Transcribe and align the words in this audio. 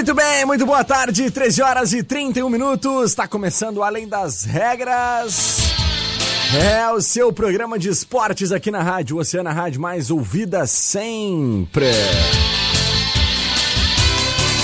Muito 0.00 0.14
bem, 0.14 0.46
muito 0.46 0.64
boa 0.64 0.82
tarde, 0.82 1.30
13 1.30 1.60
horas 1.60 1.92
e 1.92 2.02
31 2.02 2.48
minutos. 2.48 3.10
Está 3.10 3.28
começando 3.28 3.82
Além 3.82 4.08
das 4.08 4.44
Regras. 4.44 5.58
É 6.58 6.90
o 6.90 7.02
seu 7.02 7.30
programa 7.30 7.78
de 7.78 7.90
esportes 7.90 8.50
aqui 8.50 8.70
na 8.70 8.82
rádio, 8.82 9.18
Oceana 9.18 9.52
Rádio 9.52 9.78
mais 9.78 10.10
ouvida 10.10 10.66
sempre. 10.66 11.90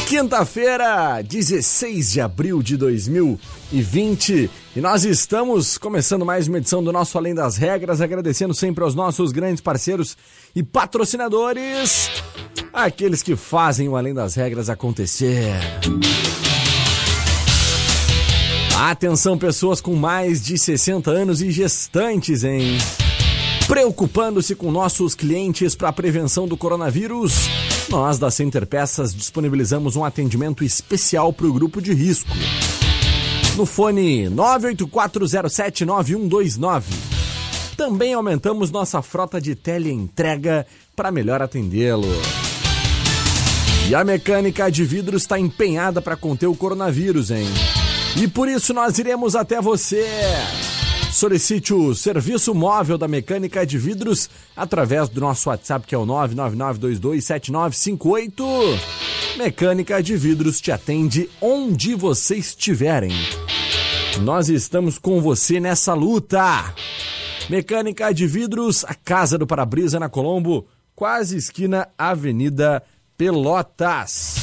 Quinta-feira, 0.09 1.20
16 1.20 2.12
de 2.12 2.21
abril 2.23 2.62
de 2.62 2.78
2020, 2.78 4.50
e 4.75 4.81
nós 4.81 5.05
estamos 5.05 5.77
começando 5.77 6.25
mais 6.25 6.48
uma 6.48 6.56
edição 6.56 6.83
do 6.83 6.91
nosso 6.91 7.19
Além 7.19 7.34
das 7.34 7.59
Regras, 7.59 8.00
agradecendo 8.00 8.55
sempre 8.55 8.83
aos 8.83 8.95
nossos 8.95 9.33
grandes 9.33 9.61
parceiros 9.61 10.17
e 10.55 10.62
patrocinadores, 10.62 12.09
aqueles 12.77 13.23
que 13.23 13.35
fazem 13.35 13.89
o 13.89 13.97
Além 13.97 14.13
das 14.13 14.35
Regras 14.35 14.69
acontecer. 14.69 15.55
Atenção, 18.79 19.39
pessoas 19.39 19.81
com 19.81 19.97
mais 19.97 20.45
de 20.45 20.59
60 20.59 21.11
anos 21.11 21.41
e 21.41 21.51
gestantes, 21.51 22.45
hein? 22.45 22.77
Preocupando-se 23.67 24.55
com 24.55 24.71
nossos 24.71 25.15
clientes 25.15 25.75
para 25.75 25.89
a 25.89 25.93
prevenção 25.93 26.47
do 26.47 26.59
coronavírus, 26.59 27.49
nós 27.89 28.19
da 28.19 28.31
Center 28.31 28.67
Peças 28.67 29.15
disponibilizamos 29.15 29.97
um 29.97 30.05
atendimento 30.05 30.63
especial 30.63 31.33
para 31.33 31.47
o 31.47 31.53
grupo 31.53 31.81
de 31.81 31.95
risco. 31.95 32.29
No 33.57 33.65
fone 33.65 34.29
984079129. 34.29 36.83
Também 37.77 38.13
aumentamos 38.13 38.71
nossa 38.71 39.01
frota 39.01 39.41
de 39.41 39.55
teleentrega 39.55 40.67
para 40.95 41.11
melhor 41.11 41.41
atendê-lo. 41.41 42.07
E 43.89 43.95
a 43.95 44.03
mecânica 44.03 44.69
de 44.69 44.84
vidro 44.84 45.16
está 45.16 45.38
empenhada 45.38 46.03
para 46.03 46.16
conter 46.16 46.49
o 46.49 46.56
coronavírus, 46.56 47.31
hein? 47.31 47.47
E 48.21 48.27
por 48.27 48.49
isso 48.49 48.75
nós 48.75 48.99
iremos 48.99 49.37
até 49.37 49.61
você. 49.61 50.05
Solicite 51.12 51.72
o 51.72 51.94
serviço 51.94 52.53
móvel 52.53 52.99
da 52.99 53.06
mecânica 53.06 53.65
de 53.65 53.78
vidros 53.78 54.28
através 54.56 55.09
do 55.09 55.21
nosso 55.21 55.49
WhatsApp 55.49 55.87
que 55.87 55.94
é 55.94 55.99
o 55.99 56.05
999227958. 56.05 58.43
Mecânica 59.37 60.03
de 60.03 60.16
vidros 60.16 60.61
te 60.61 60.72
atende 60.72 61.31
onde 61.41 61.94
você 61.94 62.34
estiverem. 62.34 63.12
Nós 64.21 64.49
estamos 64.49 64.99
com 64.99 65.21
você 65.21 65.61
nessa 65.61 65.94
luta. 65.94 66.75
Mecânica 67.49 68.12
de 68.12 68.27
vidros, 68.27 68.84
a 68.84 68.94
Casa 68.94 69.38
do 69.38 69.47
Para-Brisa 69.47 70.00
na 70.00 70.09
Colombo, 70.09 70.66
quase 70.94 71.37
esquina 71.37 71.87
Avenida 71.97 72.82
Pelotas. 73.16 74.37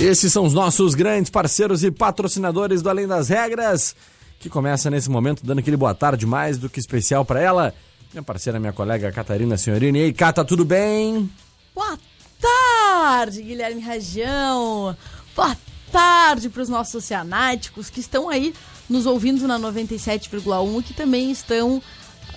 Esses 0.00 0.32
são 0.32 0.44
os 0.44 0.52
nossos 0.52 0.96
grandes 0.96 1.30
parceiros 1.30 1.84
e 1.84 1.90
patrocinadores 1.90 2.82
do 2.82 2.90
Além 2.90 3.06
das 3.06 3.28
Regras, 3.28 3.94
que 4.40 4.48
começa 4.48 4.90
nesse 4.90 5.08
momento 5.08 5.46
dando 5.46 5.60
aquele 5.60 5.76
boa 5.76 5.94
tarde 5.94 6.26
mais 6.26 6.58
do 6.58 6.68
que 6.68 6.80
especial 6.80 7.24
para 7.24 7.40
ela. 7.40 7.74
Minha 8.12 8.24
parceira, 8.24 8.58
minha 8.58 8.72
colega 8.72 9.12
Catarina 9.12 9.56
Senhorini. 9.56 10.00
E 10.00 10.02
aí, 10.06 10.12
Cata, 10.12 10.44
tudo 10.44 10.64
bem? 10.64 11.30
Boa 11.72 11.96
tarde, 12.40 13.40
Guilherme 13.40 13.80
Rajão. 13.80 14.96
Boa 15.36 15.56
tarde 15.92 16.48
para 16.48 16.62
os 16.62 16.68
nossos 16.68 16.96
oceanáticos 16.96 17.88
que 17.88 18.00
estão 18.00 18.28
aí 18.28 18.52
nos 18.88 19.06
ouvindo 19.06 19.46
na 19.46 19.60
97,1 19.60 20.80
e 20.80 20.82
que 20.82 20.94
também 20.94 21.30
estão 21.30 21.80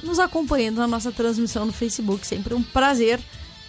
nos 0.04 0.20
acompanhando 0.20 0.78
na 0.78 0.88
nossa 0.88 1.12
transmissão 1.12 1.66
no 1.66 1.74
Facebook. 1.74 2.26
Sempre 2.26 2.54
um 2.54 2.64
prazer 2.64 3.20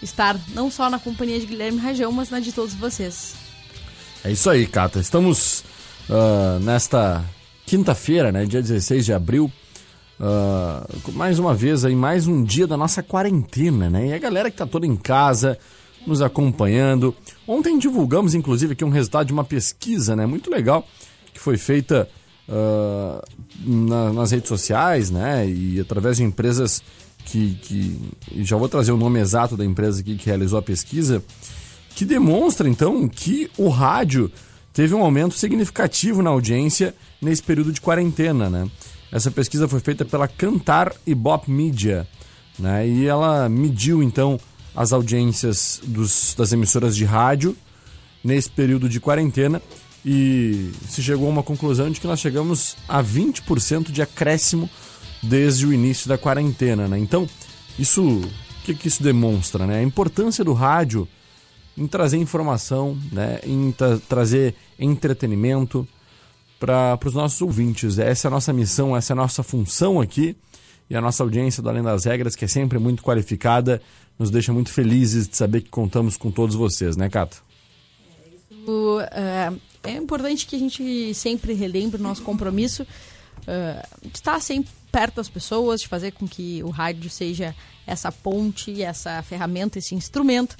estar 0.01 0.39
não 0.53 0.69
só 0.69 0.89
na 0.89 0.99
companhia 0.99 1.39
de 1.39 1.45
Guilherme 1.45 1.79
Rajão, 1.79 2.11
mas 2.11 2.29
na 2.29 2.39
de 2.39 2.51
todos 2.51 2.73
vocês. 2.73 3.35
É 4.23 4.31
isso 4.31 4.49
aí, 4.49 4.65
Cata. 4.67 4.99
Estamos 4.99 5.63
uh, 6.09 6.59
nesta 6.61 7.23
quinta-feira, 7.65 8.31
né, 8.31 8.45
dia 8.45 8.61
16 8.61 9.05
de 9.05 9.13
abril, 9.13 9.51
uh, 10.19 11.11
mais 11.13 11.39
uma 11.39 11.53
vez 11.53 11.85
aí, 11.85 11.95
mais 11.95 12.27
um 12.27 12.43
dia 12.43 12.67
da 12.67 12.77
nossa 12.77 13.01
quarentena, 13.01 13.89
né? 13.89 14.07
E 14.07 14.13
a 14.13 14.17
galera 14.19 14.51
que 14.51 14.57
tá 14.57 14.65
toda 14.65 14.85
em 14.85 14.95
casa, 14.95 15.57
nos 16.05 16.21
acompanhando. 16.21 17.15
Ontem 17.47 17.77
divulgamos, 17.77 18.33
inclusive, 18.33 18.73
aqui 18.73 18.83
um 18.83 18.89
resultado 18.89 19.27
de 19.27 19.33
uma 19.33 19.43
pesquisa, 19.43 20.15
né? 20.15 20.25
Muito 20.25 20.49
legal, 20.49 20.85
que 21.33 21.39
foi 21.39 21.57
feita 21.57 22.09
uh, 22.47 23.21
na, 23.65 24.13
nas 24.13 24.31
redes 24.31 24.49
sociais, 24.49 25.09
né? 25.09 25.47
E 25.47 25.79
através 25.79 26.17
de 26.17 26.23
empresas 26.23 26.81
que, 27.25 27.55
que... 27.55 27.99
Já 28.43 28.57
vou 28.57 28.69
trazer 28.69 28.91
o 28.91 28.97
nome 28.97 29.19
exato 29.19 29.55
da 29.55 29.65
empresa 29.65 30.01
aqui 30.01 30.15
que 30.15 30.25
realizou 30.25 30.59
a 30.59 30.61
pesquisa 30.61 31.23
que 31.95 32.05
demonstra 32.05 32.67
então 32.67 33.07
que 33.07 33.49
o 33.57 33.69
rádio 33.69 34.31
teve 34.73 34.95
um 34.95 35.03
aumento 35.03 35.35
significativo 35.35 36.21
na 36.21 36.31
audiência 36.31 36.95
nesse 37.21 37.43
período 37.43 37.71
de 37.71 37.79
quarentena, 37.79 38.49
né? 38.49 38.67
Essa 39.11 39.29
pesquisa 39.29 39.67
foi 39.67 39.79
feita 39.79 40.03
pela 40.03 40.27
Cantar 40.27 40.91
e 41.05 41.13
Bop 41.13 41.49
Media, 41.49 42.07
né? 42.57 42.87
E 42.87 43.05
ela 43.05 43.47
mediu 43.47 44.01
então 44.01 44.39
as 44.75 44.91
audiências 44.91 45.79
dos, 45.83 46.33
das 46.35 46.51
emissoras 46.51 46.95
de 46.95 47.05
rádio 47.05 47.55
nesse 48.23 48.49
período 48.49 48.89
de 48.89 48.99
quarentena 48.99 49.61
e 50.05 50.71
se 50.87 51.01
chegou 51.01 51.27
a 51.27 51.31
uma 51.31 51.43
conclusão 51.43 51.89
de 51.89 51.99
que 51.99 52.07
nós 52.07 52.19
chegamos 52.19 52.75
a 52.87 53.03
20% 53.03 53.91
de 53.91 54.01
acréscimo 54.01 54.69
desde 55.21 55.65
o 55.65 55.73
início 55.73 56.09
da 56.09 56.17
quarentena, 56.17 56.87
né? 56.87 56.99
Então, 56.99 57.27
isso, 57.79 58.03
o 58.03 58.29
que, 58.65 58.75
que 58.75 58.87
isso 58.87 59.01
demonstra, 59.01 59.65
né? 59.65 59.79
A 59.79 59.83
importância 59.83 60.43
do 60.43 60.53
rádio 60.53 61.07
em 61.77 61.87
trazer 61.87 62.17
informação, 62.17 62.97
né, 63.11 63.39
em 63.43 63.71
tra 63.71 63.97
trazer 63.97 64.55
entretenimento 64.77 65.87
para 66.59 66.97
os 67.03 67.13
nossos 67.13 67.41
ouvintes. 67.41 67.97
Essa 67.99 68.27
é 68.27 68.29
a 68.29 68.31
nossa 68.31 68.53
missão, 68.53 68.95
essa 68.95 69.11
é 69.11 69.15
a 69.15 69.17
nossa 69.17 69.43
função 69.43 69.99
aqui. 69.99 70.35
E 70.89 70.95
a 70.95 71.01
nossa 71.01 71.23
audiência 71.23 71.63
do 71.63 71.69
Além 71.69 71.81
das 71.81 72.05
Regras, 72.05 72.35
que 72.35 72.45
é 72.45 72.47
sempre 72.47 72.77
muito 72.77 73.01
qualificada, 73.01 73.81
nos 74.19 74.29
deixa 74.29 74.53
muito 74.53 74.69
felizes 74.69 75.27
de 75.27 75.35
saber 75.35 75.61
que 75.61 75.69
contamos 75.69 76.17
com 76.17 76.29
todos 76.29 76.55
vocês, 76.55 76.95
né, 76.95 77.09
Cata? 77.09 77.37
Uh, 78.67 79.59
é 79.83 79.91
importante 79.91 80.45
que 80.45 80.55
a 80.55 80.59
gente 80.59 81.13
sempre 81.13 81.53
relembre 81.53 81.99
o 81.99 82.03
nosso 82.03 82.21
compromisso 82.23 82.83
uh, 82.83 84.07
de 84.07 84.17
estar 84.17 84.39
sempre 84.39 84.71
perto 84.91 85.15
das 85.15 85.27
pessoas, 85.27 85.81
de 85.81 85.87
fazer 85.87 86.11
com 86.11 86.27
que 86.27 86.63
o 86.63 86.69
rádio 86.69 87.09
seja 87.09 87.55
essa 87.85 88.11
ponte, 88.11 88.81
essa 88.81 89.21
ferramenta, 89.23 89.79
esse 89.79 89.93
instrumento 89.93 90.55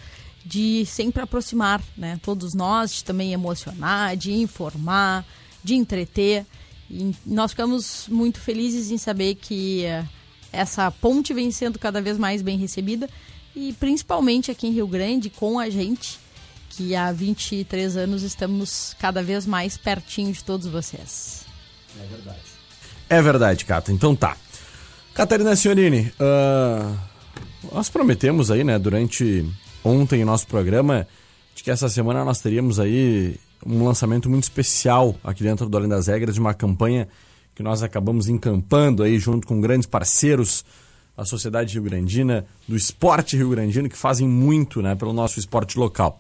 de 0.46 0.86
sempre 0.86 1.22
aproximar, 1.22 1.82
né? 1.96 2.20
Todos 2.22 2.54
nós, 2.54 2.96
de 2.96 3.04
também 3.04 3.32
emocionar, 3.32 4.18
de 4.18 4.34
informar, 4.34 5.26
de 5.64 5.76
entreter. 5.76 6.46
E 6.90 7.16
nós 7.26 7.52
ficamos 7.52 8.08
muito 8.10 8.42
felizes 8.42 8.92
em 8.92 8.98
saber 8.98 9.36
que 9.36 9.86
uh, 9.86 10.10
essa 10.52 10.92
ponte 10.92 11.34
vem 11.34 11.50
sendo 11.50 11.80
cada 11.80 12.02
vez 12.02 12.18
mais 12.18 12.42
bem 12.42 12.58
recebida 12.58 13.10
e 13.56 13.72
principalmente 13.74 14.52
aqui 14.52 14.68
em 14.68 14.72
Rio 14.72 14.88
Grande 14.88 15.30
com 15.30 15.60
a 15.60 15.70
gente 15.70 16.20
que 16.76 16.96
há 16.96 17.12
23 17.12 17.98
anos 17.98 18.24
estamos 18.24 18.96
cada 19.00 19.22
vez 19.22 19.46
mais 19.46 19.78
pertinho 19.78 20.32
de 20.32 20.44
todos 20.44 20.68
vocês. 20.68 21.46
É 22.00 22.06
verdade. 22.08 22.40
É 23.10 23.22
verdade, 23.22 23.66
Cata. 23.66 23.92
Então 23.92 24.16
tá. 24.16 24.36
Catarina 25.14 25.56
Senhorini, 25.56 26.12
uh, 26.20 26.98
nós 27.72 27.90
prometemos 27.90 28.50
aí, 28.50 28.64
né, 28.64 28.80
durante 28.80 29.48
ontem 29.84 30.24
o 30.24 30.26
nosso 30.26 30.48
programa, 30.48 31.08
de 31.54 31.62
que 31.62 31.70
essa 31.70 31.88
semana 31.88 32.26
nós 32.26 32.42
teríamos 32.42 32.80
aí 32.80 33.40
um 33.66 33.86
lançamento 33.86 34.30
muito 34.30 34.44
especial 34.44 35.16
aqui 35.24 35.44
dentro 35.44 35.70
do 35.70 35.78
Além 35.78 35.90
das 35.90 36.08
Regras 36.08 36.34
de 36.34 36.42
uma 36.42 36.54
campanha 36.54 37.08
que 37.54 37.62
nós 37.62 37.84
acabamos 37.84 38.28
encampando 38.28 39.04
aí 39.04 39.20
junto 39.20 39.46
com 39.46 39.62
grandes 39.62 39.88
parceiros 39.88 40.66
da 41.16 41.24
sociedade 41.24 41.76
rio-grandina, 41.76 42.46
do 42.68 42.76
esporte 42.76 43.38
rio-grandino, 43.38 43.88
que 43.88 43.98
fazem 43.98 44.28
muito 44.28 44.82
né, 44.82 44.96
pelo 44.96 45.14
nosso 45.14 45.38
esporte 45.38 45.78
local. 45.78 46.20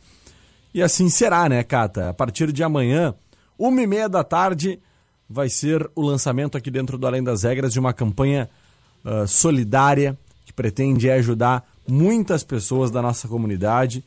E 0.73 0.81
assim 0.81 1.09
será, 1.09 1.47
né, 1.47 1.63
Cata? 1.63 2.09
A 2.09 2.13
partir 2.13 2.51
de 2.51 2.63
amanhã, 2.63 3.13
uma 3.57 3.81
e 3.81 3.87
meia 3.87 4.09
da 4.09 4.23
tarde, 4.23 4.79
vai 5.29 5.49
ser 5.49 5.89
o 5.95 6.01
lançamento 6.01 6.57
aqui 6.57 6.71
dentro 6.71 6.97
do 6.97 7.05
Além 7.05 7.23
das 7.23 7.43
Regras 7.43 7.71
de 7.71 7.79
uma 7.79 7.93
campanha 7.93 8.49
uh, 9.05 9.27
solidária 9.27 10.17
que 10.45 10.53
pretende 10.53 11.09
ajudar 11.09 11.63
muitas 11.87 12.43
pessoas 12.43 12.89
da 12.89 13.01
nossa 13.01 13.27
comunidade 13.27 14.03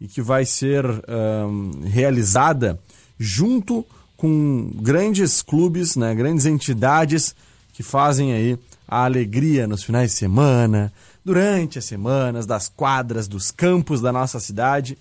e 0.00 0.06
que 0.06 0.22
vai 0.22 0.44
ser 0.44 0.84
uh, 0.84 1.84
realizada 1.84 2.78
junto 3.18 3.84
com 4.16 4.70
grandes 4.76 5.42
clubes, 5.42 5.96
né, 5.96 6.14
grandes 6.14 6.46
entidades 6.46 7.34
que 7.72 7.82
fazem 7.82 8.32
aí 8.32 8.58
a 8.86 9.04
alegria 9.04 9.66
nos 9.66 9.82
finais 9.82 10.10
de 10.10 10.16
semana, 10.16 10.92
durante 11.24 11.78
as 11.78 11.84
semanas, 11.84 12.46
das 12.46 12.68
quadras, 12.68 13.28
dos 13.28 13.50
campos 13.50 14.00
da 14.00 14.12
nossa 14.12 14.40
cidade. 14.40 14.96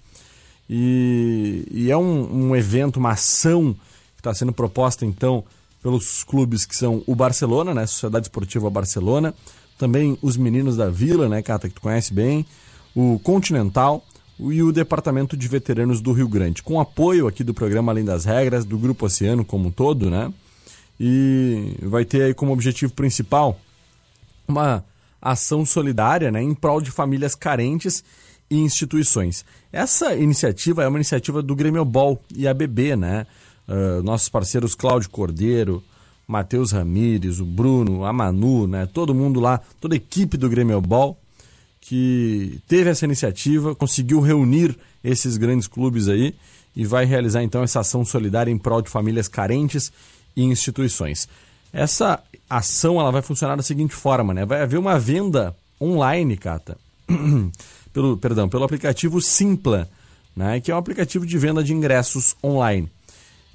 E, 0.69 1.65
e 1.71 1.91
é 1.91 1.97
um, 1.97 2.49
um, 2.49 2.55
evento, 2.55 2.97
uma 2.97 3.11
ação 3.11 3.73
que 4.15 4.19
está 4.19 4.33
sendo 4.33 4.51
proposta 4.51 5.05
então 5.05 5.43
pelos 5.81 6.23
clubes 6.23 6.65
que 6.65 6.75
são 6.75 7.03
o 7.07 7.15
Barcelona, 7.15 7.73
né, 7.73 7.85
Sociedade 7.85 8.25
Esportiva 8.25 8.69
Barcelona, 8.69 9.33
também 9.77 10.17
os 10.21 10.35
Meninos 10.35 10.75
da 10.75 10.89
Vila, 10.89 11.29
né, 11.29 11.41
Cata, 11.41 11.69
que 11.69 11.75
tu 11.75 11.81
conhece 11.81 12.13
bem, 12.13 12.45
o 12.95 13.19
Continental 13.19 14.03
e 14.39 14.61
o 14.61 14.71
Departamento 14.71 15.37
de 15.37 15.47
Veteranos 15.47 16.01
do 16.01 16.11
Rio 16.11 16.27
Grande, 16.27 16.61
com 16.61 16.79
apoio 16.79 17.27
aqui 17.27 17.43
do 17.43 17.53
programa 17.53 17.91
Além 17.91 18.03
das 18.03 18.25
Regras, 18.25 18.65
do 18.65 18.77
Grupo 18.77 19.05
Oceano 19.05 19.45
como 19.45 19.69
um 19.69 19.71
todo, 19.71 20.09
né? 20.09 20.31
E 20.99 21.75
vai 21.83 22.03
ter 22.03 22.23
aí 22.23 22.33
como 22.33 22.51
objetivo 22.51 22.91
principal 22.93 23.59
uma 24.47 24.83
ação 25.21 25.65
solidária 25.65 26.31
né, 26.31 26.41
em 26.41 26.53
prol 26.53 26.81
de 26.81 26.89
famílias 26.89 27.35
carentes 27.35 28.03
e 28.49 28.57
instituições. 28.57 29.45
Essa 29.71 30.15
iniciativa 30.15 30.83
é 30.83 30.87
uma 30.87 30.97
iniciativa 30.97 31.41
do 31.41 31.55
Grêmio 31.55 31.83
Ball 31.83 32.21
e 32.35 32.47
a 32.47 32.53
BB, 32.53 32.95
né? 32.95 33.27
Uh, 33.67 34.01
nossos 34.01 34.29
parceiros 34.29 34.73
Cláudio 34.73 35.09
Cordeiro, 35.09 35.83
Matheus 36.25 36.71
Ramires, 36.71 37.39
o 37.39 37.45
Bruno, 37.45 38.05
a 38.05 38.13
Manu, 38.13 38.67
né? 38.67 38.85
Todo 38.85 39.13
mundo 39.13 39.39
lá, 39.39 39.59
toda 39.81 39.95
a 39.95 39.97
equipe 39.97 40.37
do 40.37 40.49
Grêmio 40.49 40.79
Ball 40.81 41.17
que 41.87 42.59
teve 42.67 42.89
essa 42.89 43.05
iniciativa, 43.05 43.73
conseguiu 43.73 44.19
reunir 44.19 44.77
esses 45.01 45.37
grandes 45.37 45.67
clubes 45.67 46.09
aí 46.09 46.35
e 46.75 46.85
vai 46.85 47.05
realizar 47.05 47.43
então 47.43 47.63
essa 47.63 47.79
ação 47.79 48.03
solidária 48.03 48.51
em 48.51 48.57
prol 48.57 48.81
de 48.81 48.89
famílias 48.89 49.29
carentes 49.29 49.89
e 50.35 50.43
instituições. 50.43 51.29
Essa 51.71 52.21
ação 52.49 52.99
ela 52.99 53.09
vai 53.09 53.21
funcionar 53.21 53.55
da 53.55 53.63
seguinte 53.63 53.95
forma, 53.95 54.33
né? 54.33 54.45
Vai 54.45 54.63
haver 54.63 54.77
uma 54.77 54.99
venda 54.99 55.55
online, 55.81 56.35
Cata, 56.35 56.77
pelo, 57.97 58.15
perdão, 58.15 58.47
pelo 58.47 58.63
aplicativo 58.63 59.19
Simpla, 59.19 59.89
né? 60.35 60.59
Que 60.59 60.71
é 60.71 60.75
um 60.75 60.77
aplicativo 60.77 61.25
de 61.25 61.35
venda 61.35 61.63
de 61.63 61.73
ingressos 61.73 62.35
online. 62.43 62.91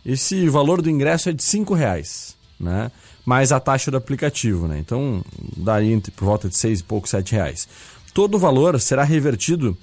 Esse 0.04 0.48
valor 0.48 0.82
do 0.82 0.90
ingresso 0.90 1.28
é 1.28 1.32
de 1.32 1.44
cinco 1.44 1.74
reais, 1.74 2.34
né? 2.58 2.90
Mais 3.24 3.52
a 3.52 3.60
taxa 3.60 3.88
do 3.88 3.96
aplicativo, 3.96 4.66
né? 4.66 4.80
Então 4.80 5.24
entre, 5.88 6.10
por 6.10 6.24
volta 6.24 6.48
de 6.48 6.56
seis 6.56 6.80
e 6.80 6.82
pouco, 6.82 7.08
sete 7.08 7.36
reais. 7.36 7.68
Todo 8.12 8.34
o 8.34 8.38
valor 8.38 8.80
será 8.80 9.04
revertido 9.04 9.78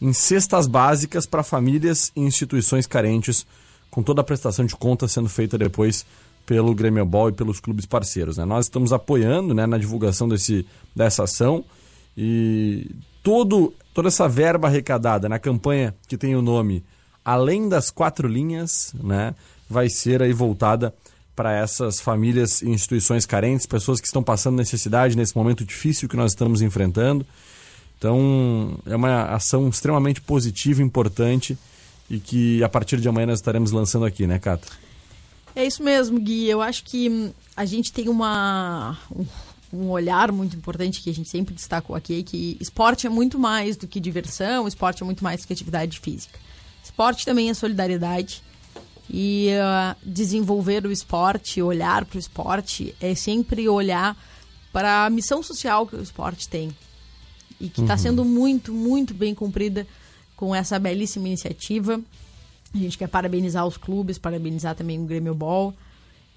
em 0.00 0.12
cestas 0.12 0.68
básicas 0.68 1.26
para 1.26 1.42
famílias 1.42 2.12
e 2.14 2.20
instituições 2.20 2.86
carentes, 2.86 3.44
com 3.90 4.00
toda 4.00 4.20
a 4.20 4.24
prestação 4.24 4.64
de 4.64 4.76
conta 4.76 5.08
sendo 5.08 5.28
feita 5.28 5.58
depois 5.58 6.06
pelo 6.46 6.72
Grêmio 6.72 7.04
Ball 7.04 7.30
e 7.30 7.32
pelos 7.32 7.58
clubes 7.58 7.84
parceiros. 7.84 8.36
Né? 8.36 8.44
Nós 8.44 8.66
estamos 8.66 8.92
apoiando 8.92 9.52
né, 9.54 9.66
na 9.66 9.76
divulgação 9.76 10.28
desse, 10.28 10.64
dessa 10.94 11.24
ação 11.24 11.64
e 12.16 12.90
todo, 13.24 13.72
toda 13.94 14.08
essa 14.08 14.28
verba 14.28 14.68
arrecadada 14.68 15.28
na 15.28 15.38
campanha 15.38 15.94
que 16.06 16.18
tem 16.18 16.36
o 16.36 16.42
nome 16.42 16.84
Além 17.24 17.68
das 17.70 17.90
Quatro 17.90 18.28
Linhas, 18.28 18.92
né, 19.02 19.34
vai 19.68 19.88
ser 19.88 20.22
aí 20.22 20.32
voltada 20.32 20.94
para 21.34 21.52
essas 21.52 21.98
famílias 21.98 22.60
e 22.60 22.68
instituições 22.68 23.24
carentes, 23.24 23.64
pessoas 23.64 23.98
que 23.98 24.06
estão 24.06 24.22
passando 24.22 24.56
necessidade 24.56 25.16
nesse 25.16 25.34
momento 25.34 25.64
difícil 25.64 26.08
que 26.08 26.16
nós 26.16 26.32
estamos 26.32 26.60
enfrentando. 26.60 27.26
Então, 27.96 28.78
é 28.84 28.94
uma 28.94 29.24
ação 29.34 29.66
extremamente 29.68 30.20
positiva, 30.20 30.82
importante 30.82 31.56
e 32.10 32.20
que 32.20 32.62
a 32.62 32.68
partir 32.68 33.00
de 33.00 33.08
amanhã 33.08 33.28
nós 33.28 33.38
estaremos 33.38 33.72
lançando 33.72 34.04
aqui, 34.04 34.26
né, 34.26 34.38
Cata? 34.38 34.68
É 35.56 35.64
isso 35.64 35.82
mesmo, 35.82 36.20
Gui. 36.20 36.48
Eu 36.48 36.60
acho 36.60 36.84
que 36.84 37.32
a 37.56 37.64
gente 37.64 37.90
tem 37.90 38.08
uma, 38.08 38.98
um, 39.74 39.90
olhar 39.90 40.30
muito 40.30 40.56
importante 40.56 41.00
que 41.00 41.10
a 41.10 41.14
gente 41.14 41.28
sempre 41.28 41.54
destacou 41.54 41.96
aqui, 41.96 42.22
que 42.22 42.56
esporte 42.60 43.06
é 43.06 43.10
muito 43.10 43.38
mais 43.38 43.76
do 43.76 43.88
que 43.88 43.98
diversão, 43.98 44.68
esporte 44.68 45.02
é 45.02 45.06
muito 45.06 45.24
mais 45.24 45.40
do 45.40 45.46
que 45.46 45.52
atividade 45.52 45.98
física. 45.98 46.38
Esporte 46.82 47.24
também 47.24 47.50
é 47.50 47.54
solidariedade. 47.54 48.42
E 49.08 49.48
uh, 49.50 49.96
desenvolver 50.02 50.86
o 50.86 50.92
esporte, 50.92 51.60
olhar 51.60 52.04
para 52.04 52.16
o 52.16 52.18
esporte, 52.18 52.94
é 53.00 53.14
sempre 53.14 53.68
olhar 53.68 54.16
para 54.72 55.06
a 55.06 55.10
missão 55.10 55.42
social 55.42 55.86
que 55.86 55.96
o 55.96 56.02
esporte 56.02 56.48
tem. 56.48 56.74
E 57.60 57.68
que 57.68 57.82
está 57.82 57.94
uhum. 57.94 57.98
sendo 57.98 58.24
muito, 58.24 58.72
muito 58.72 59.12
bem 59.12 59.34
cumprida 59.34 59.86
com 60.36 60.54
essa 60.54 60.78
belíssima 60.78 61.28
iniciativa. 61.28 62.00
A 62.74 62.78
gente 62.78 62.96
quer 62.96 63.08
parabenizar 63.08 63.66
os 63.66 63.76
clubes, 63.76 64.18
parabenizar 64.18 64.74
também 64.74 65.00
o 65.00 65.04
Grêmio 65.04 65.34
Ball 65.34 65.74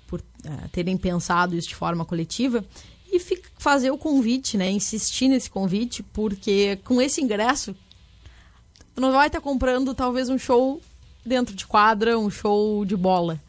por 0.08 0.20
uh, 0.20 0.70
terem 0.72 0.98
pensado 0.98 1.56
isso 1.56 1.70
de 1.70 1.76
forma 1.76 2.06
coletiva 2.06 2.64
e 3.12 3.20
fazer 3.58 3.92
o 3.92 3.98
convite, 3.98 4.58
né? 4.58 4.70
Insistir 4.70 5.28
nesse 5.28 5.50
convite, 5.50 6.04
porque 6.04 6.80
com 6.84 7.02
esse 7.02 7.22
ingresso 7.22 7.76
tu 8.94 9.02
não 9.02 9.12
vai 9.12 9.28
estar 9.28 9.40
tá 9.40 9.44
comprando 9.44 9.94
talvez 9.94 10.30
um 10.30 10.38
show 10.38 10.82
dentro 11.26 11.56
de 11.56 11.66
quadra, 11.66 12.18
um 12.18 12.30
show 12.30 12.84
de 12.86 12.96
bola, 12.96 13.40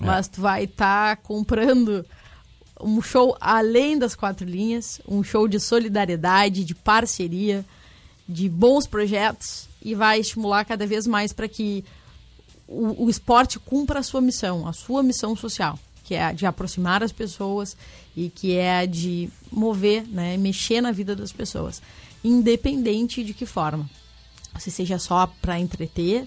é. 0.00 0.04
mas 0.04 0.28
tu 0.28 0.40
vai 0.40 0.64
estar 0.64 1.16
tá 1.16 1.22
comprando 1.22 2.04
um 2.80 3.00
show 3.00 3.36
além 3.40 3.98
das 3.98 4.14
quatro 4.14 4.46
linhas, 4.46 5.00
um 5.08 5.22
show 5.22 5.48
de 5.48 5.58
solidariedade, 5.58 6.64
de 6.64 6.74
parceria, 6.74 7.64
de 8.28 8.48
bons 8.48 8.86
projetos 8.86 9.68
e 9.82 9.94
vai 9.94 10.20
estimular 10.20 10.64
cada 10.64 10.86
vez 10.86 11.06
mais 11.06 11.32
para 11.32 11.48
que 11.48 11.84
o, 12.66 13.04
o 13.04 13.10
esporte 13.10 13.58
cumpra 13.58 14.00
a 14.00 14.02
sua 14.02 14.20
missão, 14.20 14.68
a 14.68 14.72
sua 14.72 15.02
missão 15.02 15.34
social, 15.34 15.78
que 16.08 16.14
é 16.14 16.24
a 16.24 16.32
de 16.32 16.46
aproximar 16.46 17.02
as 17.02 17.12
pessoas 17.12 17.76
e 18.16 18.30
que 18.30 18.56
é 18.56 18.78
a 18.78 18.86
de 18.86 19.28
mover, 19.52 20.08
né, 20.08 20.38
mexer 20.38 20.80
na 20.80 20.90
vida 20.90 21.14
das 21.14 21.32
pessoas, 21.32 21.82
independente 22.24 23.22
de 23.22 23.34
que 23.34 23.44
forma. 23.44 23.88
Se 24.58 24.70
seja 24.70 24.98
só 24.98 25.26
para 25.42 25.60
entreter, 25.60 26.26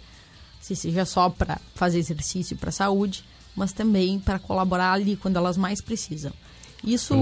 se 0.61 0.75
seja 0.75 1.03
só 1.03 1.31
para 1.31 1.59
fazer 1.73 1.97
exercício 1.97 2.55
para 2.55 2.71
saúde, 2.71 3.25
mas 3.55 3.73
também 3.73 4.19
para 4.19 4.37
colaborar 4.37 4.93
ali 4.93 5.15
quando 5.15 5.37
elas 5.37 5.57
mais 5.57 5.81
precisam. 5.81 6.31
Isso 6.83 7.15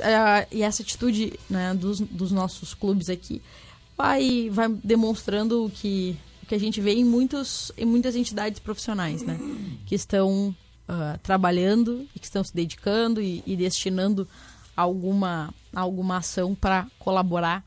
é, 0.00 0.46
e 0.52 0.62
essa 0.62 0.82
atitude 0.82 1.32
né, 1.48 1.72
dos, 1.72 2.00
dos 2.00 2.30
nossos 2.30 2.74
clubes 2.74 3.08
aqui 3.08 3.40
vai, 3.96 4.50
vai 4.50 4.68
demonstrando 4.84 5.72
que 5.74 6.18
o 6.42 6.46
que 6.46 6.54
a 6.54 6.60
gente 6.60 6.82
vê 6.82 6.92
em, 6.92 7.04
muitos, 7.04 7.72
em 7.78 7.86
muitas 7.86 8.14
entidades 8.14 8.60
profissionais, 8.60 9.22
né? 9.22 9.40
Que 9.86 9.94
estão 9.94 10.54
uh, 10.88 11.18
trabalhando 11.22 12.06
e 12.14 12.18
que 12.18 12.26
estão 12.26 12.42
se 12.42 12.54
dedicando 12.54 13.20
e, 13.20 13.42
e 13.46 13.56
destinando 13.56 14.28
alguma, 14.76 15.52
alguma 15.74 16.18
ação 16.18 16.54
para 16.54 16.86
colaborar 16.98 17.64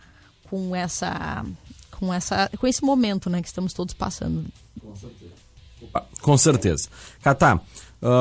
com 0.49 0.75
essa 0.75 1.45
com 1.91 2.13
essa 2.13 2.49
com 2.57 2.67
esse 2.67 2.83
momento 2.83 3.29
né 3.29 3.41
que 3.41 3.47
estamos 3.47 3.73
todos 3.73 3.93
passando. 3.93 4.45
Com 4.79 4.95
certeza. 4.95 5.33
Com 6.21 6.37
certeza. 6.37 6.89
Catá, 7.21 7.55
uh, 7.55 7.59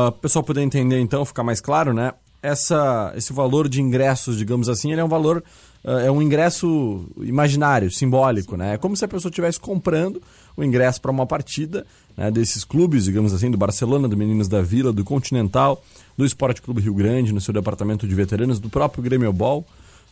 ah, 0.08 0.12
pessoal 0.12 0.44
poder 0.44 0.62
entender 0.62 0.98
então 1.00 1.24
ficar 1.24 1.42
mais 1.42 1.60
claro 1.60 1.92
né 1.92 2.12
essa 2.46 3.12
esse 3.16 3.32
valor 3.32 3.68
de 3.68 3.80
ingressos 3.80 4.36
digamos 4.36 4.68
assim 4.68 4.92
ele 4.92 5.00
é 5.00 5.04
um 5.04 5.08
valor 5.08 5.42
uh, 5.84 5.90
é 5.98 6.10
um 6.10 6.22
ingresso 6.22 7.06
imaginário 7.18 7.90
simbólico 7.90 8.56
né 8.56 8.74
é 8.74 8.78
como 8.78 8.96
se 8.96 9.04
a 9.04 9.08
pessoa 9.08 9.30
estivesse 9.30 9.58
comprando 9.58 10.22
o 10.56 10.64
ingresso 10.64 11.00
para 11.00 11.10
uma 11.10 11.26
partida 11.26 11.86
né, 12.16 12.30
desses 12.30 12.64
clubes, 12.64 13.04
digamos 13.04 13.34
assim, 13.34 13.50
do 13.50 13.58
Barcelona, 13.58 14.08
do 14.08 14.16
Meninos 14.16 14.48
da 14.48 14.62
Vila, 14.62 14.92
do 14.92 15.04
Continental, 15.04 15.84
do 16.16 16.24
Esporte 16.24 16.62
Clube 16.62 16.80
Rio 16.80 16.94
Grande, 16.94 17.32
no 17.32 17.40
seu 17.40 17.52
departamento 17.52 18.08
de 18.08 18.14
veteranos, 18.14 18.58
do 18.58 18.70
próprio 18.70 19.04
Grêmio 19.04 19.32
Ball, 19.32 19.64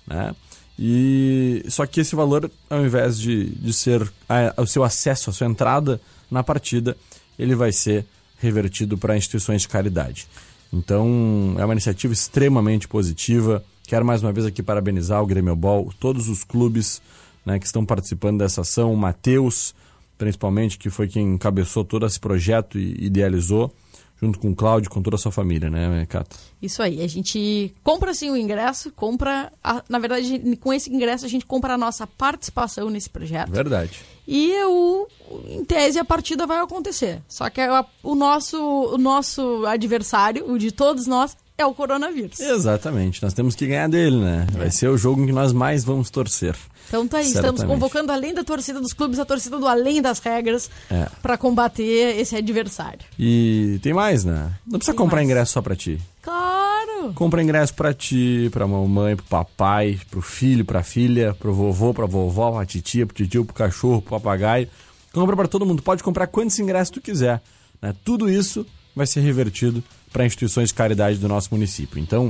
né? 0.07 0.35
E 0.79 1.65
só 1.69 1.87
que 1.87 2.01
esse 2.01 2.17
valor, 2.17 2.51
ao 2.69 2.85
invés 2.85 3.19
de, 3.19 3.51
de 3.51 3.73
ser 3.73 4.13
a, 4.29 4.61
o 4.61 4.67
seu 4.67 4.83
acesso, 4.83 5.31
a 5.31 5.33
sua 5.33 5.47
entrada 5.47 6.01
na 6.29 6.43
partida, 6.43 6.97
ele 7.39 7.55
vai 7.55 7.73
ser 7.73 8.05
revertido 8.39 8.99
para 8.99 9.17
instituições 9.17 9.63
de 9.63 9.69
caridade. 9.69 10.27
Então, 10.75 11.55
é 11.57 11.65
uma 11.65 11.73
iniciativa 11.73 12.13
extremamente 12.13 12.89
positiva. 12.89 13.65
Quero 13.87 14.05
mais 14.05 14.23
uma 14.23 14.33
vez 14.33 14.45
aqui 14.45 14.61
parabenizar 14.61 15.23
o 15.23 15.27
Grêmio 15.27 15.55
Ball, 15.55 15.93
todos 16.01 16.29
os 16.29 16.43
clubes 16.43 17.01
né, 17.47 17.61
que 17.61 17.67
estão 17.67 17.87
participando 17.87 18.39
dessa 18.39 18.63
ação, 18.63 18.93
o 18.93 18.97
Matheus, 18.97 19.73
principalmente, 20.19 20.77
que 20.77 20.91
foi 20.91 21.07
quem 21.07 21.35
encabeçou 21.35 21.85
todo 21.85 22.05
esse 22.05 22.19
projeto 22.19 22.77
e 22.77 23.07
idealizou 23.07 23.73
junto 24.21 24.39
com 24.39 24.51
o 24.51 24.57
Cláudio, 24.57 24.91
com 24.91 25.03
toda 25.03 25.17
a 25.17 25.19
sua 25.19 25.33
família, 25.33 25.71
né, 25.71 26.07
Cata? 26.07 26.37
Isso 26.63 26.83
aí, 26.83 27.03
a 27.03 27.07
gente 27.07 27.75
compra 27.83 28.15
sim 28.15 28.31
o 28.31 28.37
ingresso, 28.37 28.91
compra, 28.93 29.53
a, 29.63 29.83
na 29.89 29.99
verdade, 29.99 30.57
com 30.61 30.73
esse 30.73 30.93
ingresso 30.93 31.25
a 31.27 31.29
gente 31.29 31.45
compra 31.45 31.75
a 31.75 31.79
nossa 31.79 32.07
participação 32.07 32.89
nesse 32.89 33.11
projeto. 33.11 33.51
Verdade. 33.51 34.01
E 34.27 34.55
o, 34.65 35.07
em 35.47 35.65
tese 35.65 35.99
a 35.99 36.05
partida 36.05 36.47
vai 36.47 36.59
acontecer. 36.59 37.23
Só 37.29 37.51
que 37.51 37.61
a, 37.61 37.85
o, 38.03 38.15
nosso, 38.15 38.59
o 38.59 38.97
nosso 38.97 39.67
adversário, 39.67 40.51
o 40.51 40.59
de 40.59 40.73
todos 40.73 41.07
nós, 41.07 41.37
é 41.57 41.65
o 41.65 41.73
coronavírus. 41.73 42.41
Exatamente, 42.41 43.23
nós 43.23 43.33
temos 43.33 43.55
que 43.55 43.67
ganhar 43.67 43.89
dele, 43.89 44.17
né? 44.17 44.47
É. 44.55 44.59
Vai 44.59 44.71
ser 44.71 44.89
o 44.89 44.99
jogo 44.99 45.23
em 45.23 45.27
que 45.27 45.33
nós 45.33 45.53
mais 45.53 45.85
vamos 45.85 46.11
torcer. 46.11 46.55
Então 46.89 47.07
tá 47.07 47.19
aí, 47.19 47.27
Certamente. 47.27 47.55
estamos 47.55 47.75
convocando 47.75 48.13
além 48.13 48.35
da 48.35 48.45
torcida 48.45 48.81
dos 48.81 48.93
clubes, 48.93 49.19
a 49.19 49.25
torcida 49.25 49.59
do 49.59 49.67
além 49.67 50.03
das 50.03 50.19
regras 50.19 50.71
é. 50.91 51.09
para 51.23 51.39
combater 51.39 52.19
esse 52.19 52.37
adversário. 52.37 53.01
E 53.19 53.79
tem 53.83 53.93
mais, 53.93 54.25
né? 54.25 54.53
Não 54.67 54.79
precisa 54.79 54.93
tem 54.93 54.99
comprar 54.99 55.17
mais. 55.17 55.27
ingresso 55.27 55.53
só 55.53 55.63
para 55.63 55.77
ti. 55.77 56.01
Claro. 56.21 57.13
Compra 57.15 57.43
ingresso 57.43 57.75
para 57.75 57.95
ti, 57.95 58.49
para 58.53 58.67
mamãe, 58.67 59.15
pro 59.15 59.25
papai, 59.27 59.99
pro 60.11 60.21
filho, 60.21 60.65
pra 60.65 60.83
filha, 60.83 61.35
pro 61.35 61.55
vovô, 61.55 61.95
pra 61.95 62.07
vovó, 62.07 62.51
pra 62.53 62.67
titia, 62.67 63.07
pro 63.07 63.27
tio, 63.27 63.45
pro 63.45 63.55
cachorro, 63.55 64.03
pro 64.03 64.19
papagaio. 64.19 64.69
Compra 65.13 65.37
para 65.37 65.49
todo 65.49 65.65
mundo. 65.65 65.83
Pode 65.83 66.03
comprar 66.03 66.27
quantos 66.27 66.59
ingressos 66.59 66.91
tu 66.91 67.01
quiser. 67.01 67.41
Né? 67.81 67.95
Tudo 68.05 68.29
isso 68.29 68.67
vai 68.95 69.07
ser 69.07 69.21
revertido 69.21 69.83
para 70.13 70.25
instituições 70.25 70.69
de 70.69 70.75
caridade 70.75 71.19
do 71.19 71.29
nosso 71.29 71.49
município. 71.53 71.99
Então, 71.99 72.29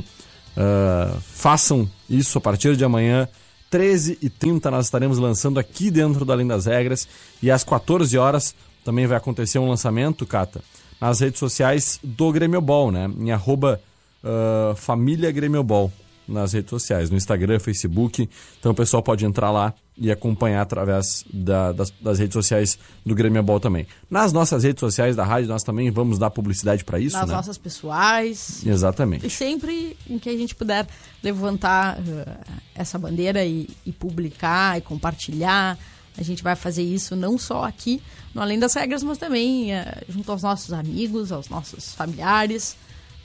uh, 0.57 1.21
façam 1.21 1.89
isso 2.09 2.39
a 2.39 2.41
partir 2.41 2.77
de 2.77 2.85
amanhã. 2.85 3.29
13h30 3.71 4.71
nós 4.71 4.87
estaremos 4.87 5.19
lançando 5.19 5.59
aqui 5.59 5.91
dentro 5.91 6.25
da 6.25 6.35
Além 6.35 6.47
das 6.47 6.67
Regras. 6.67 7.09
E 7.43 7.51
às 7.51 7.65
14 7.65 8.17
horas 8.17 8.55
também 8.85 9.07
vai 9.07 9.17
acontecer 9.17 9.59
um 9.59 9.69
lançamento, 9.69 10.27
Cata, 10.27 10.63
nas 11.01 11.21
redes 11.21 11.39
sociais 11.39 11.99
do 12.03 12.31
Grêmio 12.33 12.61
Ball, 12.61 12.91
né? 12.91 13.11
Em 13.19 13.33
arroba 13.33 13.81
uh, 14.23 14.77
Família 14.77 15.31
Grêmio 15.31 15.63
Ball 15.63 15.93
nas 16.27 16.53
redes 16.53 16.71
sociais, 16.71 17.11
no 17.11 17.17
Instagram, 17.17 17.59
Facebook. 17.59 18.29
Então 18.59 18.73
o 18.73 18.75
pessoal 18.75 19.03
pode 19.03 19.25
entrar 19.25 19.51
lá 19.51 19.75
e 19.97 20.11
acompanhar 20.11 20.63
através 20.63 21.25
da, 21.33 21.73
das, 21.73 21.93
das, 22.01 22.19
redes 22.19 22.35
sociais 22.35 22.79
do 23.07 23.15
Grêmio 23.15 23.43
Ball 23.43 23.61
também. 23.61 23.87
Nas 24.11 24.33
nossas 24.33 24.65
redes 24.65 24.81
sociais 24.81 25.15
da 25.15 25.25
rádio, 25.25 25.49
nós 25.49 25.63
também 25.63 25.91
vamos 25.91 26.19
dar 26.19 26.31
publicidade 26.31 26.85
para 26.85 26.99
isso, 26.99 27.17
Nas 27.17 27.29
né? 27.29 27.35
nossas 27.35 27.57
pessoais. 27.57 28.67
Exatamente. 28.67 29.27
E 29.27 29.31
sempre 29.31 29.97
em 30.09 30.19
que 30.19 30.29
a 30.29 30.37
gente 30.37 30.55
puder 30.55 30.87
levantar 31.23 31.99
uh, 31.99 32.57
essa 32.75 32.99
bandeira 32.99 33.45
e, 33.45 33.69
e 33.87 33.93
publicar 33.93 34.79
e 34.79 34.81
compartilhar, 34.81 35.79
a 36.19 36.23
gente 36.23 36.43
vai 36.43 36.57
fazer 36.57 36.83
isso 36.83 37.15
não 37.15 37.39
só 37.39 37.65
aqui, 37.65 38.03
no 38.35 38.43
Além 38.43 38.59
das 38.59 38.75
Regras, 38.75 39.05
mas 39.05 39.19
também 39.19 39.73
uh, 39.73 39.85
junto 40.09 40.31
aos 40.33 40.43
nossos 40.43 40.73
amigos, 40.73 41.31
aos 41.31 41.49
nossos 41.49 41.95
familiares. 41.95 42.77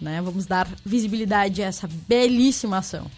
Né? 0.01 0.21
Vamos 0.21 0.45
dar 0.45 0.67
visibilidade 0.85 1.61
a 1.61 1.67
essa 1.67 1.87
belíssima 2.07 2.77
ação. 2.77 3.09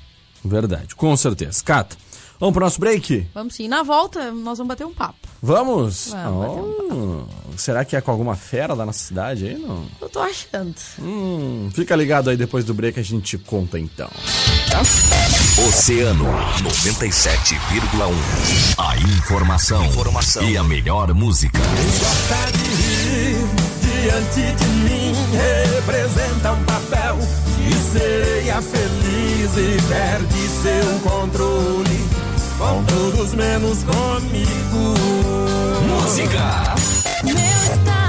Verdade, 0.44 0.96
com 0.96 1.16
certeza. 1.16 1.64
Cata, 1.64 1.96
vamos 2.40 2.54
para 2.54 2.62
o 2.62 2.66
nosso 2.66 2.80
break? 2.80 3.28
Vamos 3.34 3.56
sim. 3.56 3.68
Na 3.68 3.84
volta, 3.84 4.32
nós 4.32 4.58
vamos 4.58 4.70
bater 4.70 4.86
um 4.86 4.94
papo. 4.94 5.28
Vamos? 5.42 6.10
vamos 6.10 6.48
oh, 6.92 6.94
um 6.94 7.58
será 7.58 7.86
que 7.86 7.96
é 7.96 8.02
com 8.02 8.12
alguma 8.12 8.36
fera 8.36 8.76
da 8.76 8.86
nossa 8.86 9.00
cidade 9.00 9.48
aí? 9.48 9.58
Não? 9.58 9.86
Eu 10.00 10.10
tô 10.10 10.20
achando. 10.20 10.76
Hum, 11.00 11.70
fica 11.74 11.96
ligado 11.96 12.30
aí 12.30 12.38
depois 12.38 12.66
do 12.66 12.74
break 12.74 13.00
a 13.00 13.04
gente 13.04 13.38
conta 13.38 13.80
então. 13.80 14.10
Oceano 15.68 16.26
97,1. 16.26 18.14
A 18.78 18.98
informação, 18.98 19.86
informação 19.86 20.44
e 20.50 20.58
a 20.58 20.64
melhor 20.64 21.14
música. 21.14 21.60
Gosta 21.60 22.52
de 22.58 22.70
rir 22.82 23.72
diante 24.02 24.42
de 24.56 24.66
mim, 24.66 25.01
representa 25.32 26.52
um 26.52 26.64
papel 26.64 27.18
de 27.58 27.74
sereia 27.92 28.62
feliz 28.62 29.58
e 29.58 29.78
perde 29.88 30.48
seu 30.62 31.00
controle. 31.10 32.10
Com 32.58 32.84
todos 32.84 33.34
menos 33.34 33.84
comigo. 33.84 34.96
Música. 35.88 36.76
Meu 37.24 37.36
estado 37.36 38.02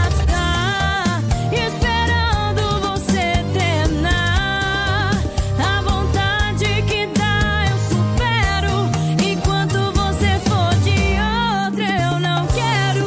esperando 1.52 2.80
você 2.80 3.44
terminar. 3.52 5.12
A 5.58 5.82
vontade 5.82 6.82
que 6.82 7.06
dá 7.18 7.64
eu 7.70 7.78
supero. 7.88 8.90
Enquanto 9.26 9.92
você 9.92 10.38
for 10.48 10.74
de 10.82 11.16
outra, 11.18 11.86
eu 12.02 12.20
não 12.20 12.46
quero. 12.48 13.06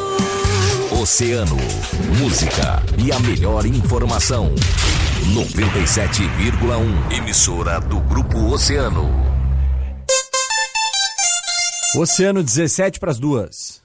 Oceano, 1.01 1.57
música 2.05 2.81
e 2.97 3.11
a 3.11 3.19
melhor 3.19 3.65
informação. 3.65 4.53
97,1 5.33 7.17
emissora 7.17 7.79
do 7.79 7.99
Grupo 7.99 8.37
Oceano. 8.53 9.09
Oceano 11.97 12.43
17 12.43 12.99
para 12.99 13.11
as 13.11 13.19
duas. 13.19 13.84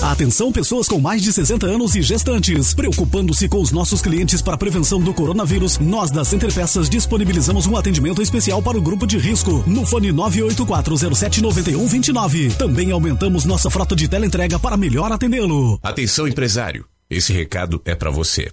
Atenção 0.00 0.50
pessoas 0.50 0.88
com 0.88 0.98
mais 0.98 1.22
de 1.22 1.32
60 1.32 1.66
anos 1.66 1.94
e 1.94 2.02
gestantes. 2.02 2.74
Preocupando-se 2.74 3.48
com 3.48 3.60
os 3.60 3.70
nossos 3.70 4.00
clientes 4.00 4.40
para 4.40 4.54
a 4.54 4.58
prevenção 4.58 5.00
do 5.00 5.12
coronavírus, 5.12 5.78
nós 5.78 6.10
da 6.10 6.24
Center 6.24 6.52
Peças 6.52 6.88
disponibilizamos 6.88 7.66
um 7.66 7.76
atendimento 7.76 8.22
especial 8.22 8.62
para 8.62 8.78
o 8.78 8.82
grupo 8.82 9.06
de 9.06 9.18
risco 9.18 9.62
no 9.66 9.84
fone 9.84 10.10
984079129. 10.12 12.56
Também 12.56 12.90
aumentamos 12.90 13.44
nossa 13.44 13.68
frota 13.68 13.94
de 13.94 14.08
teleentrega 14.08 14.58
para 14.58 14.76
melhor 14.76 15.12
atendê-lo. 15.12 15.78
Atenção 15.82 16.26
empresário, 16.26 16.86
esse 17.10 17.32
recado 17.32 17.80
é 17.84 17.94
para 17.94 18.10
você. 18.10 18.50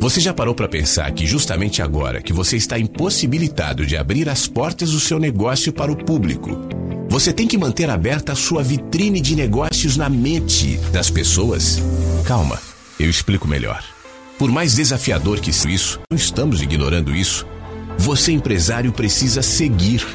Você 0.00 0.18
já 0.18 0.32
parou 0.32 0.54
para 0.54 0.66
pensar 0.66 1.12
que 1.12 1.26
justamente 1.26 1.82
agora 1.82 2.22
que 2.22 2.32
você 2.32 2.56
está 2.56 2.78
impossibilitado 2.78 3.84
de 3.84 3.98
abrir 3.98 4.30
as 4.30 4.46
portas 4.46 4.92
do 4.92 4.98
seu 4.98 5.18
negócio 5.18 5.74
para 5.74 5.92
o 5.92 5.96
público, 5.96 6.58
você 7.10 7.32
tem 7.32 7.48
que 7.48 7.58
manter 7.58 7.90
aberta 7.90 8.32
a 8.32 8.36
sua 8.36 8.62
vitrine 8.62 9.20
de 9.20 9.34
negócios 9.34 9.96
na 9.96 10.08
mente 10.08 10.76
das 10.92 11.10
pessoas. 11.10 11.82
Calma, 12.24 12.56
eu 13.00 13.10
explico 13.10 13.48
melhor. 13.48 13.82
Por 14.38 14.48
mais 14.48 14.76
desafiador 14.76 15.40
que 15.40 15.50
isso, 15.50 15.98
não 16.08 16.16
estamos 16.16 16.62
ignorando 16.62 17.12
isso. 17.12 17.44
Você, 17.98 18.30
empresário, 18.30 18.92
precisa 18.92 19.42
seguir. 19.42 20.06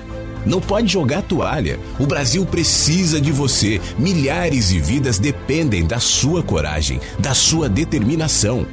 Não 0.45 0.61
pode 0.61 0.87
jogar 0.87 1.21
toalha. 1.21 1.77
O 1.99 2.07
Brasil 2.07 2.45
precisa 2.45 3.19
de 3.19 3.29
você. 3.29 3.81
Milhares 3.99 4.69
de 4.69 4.79
vidas 4.79 5.19
dependem 5.19 5.85
da 5.85 5.99
sua 5.99 6.41
coragem, 6.41 7.01
da 7.19 7.33
sua 7.33 7.67
determinação. 7.67 8.65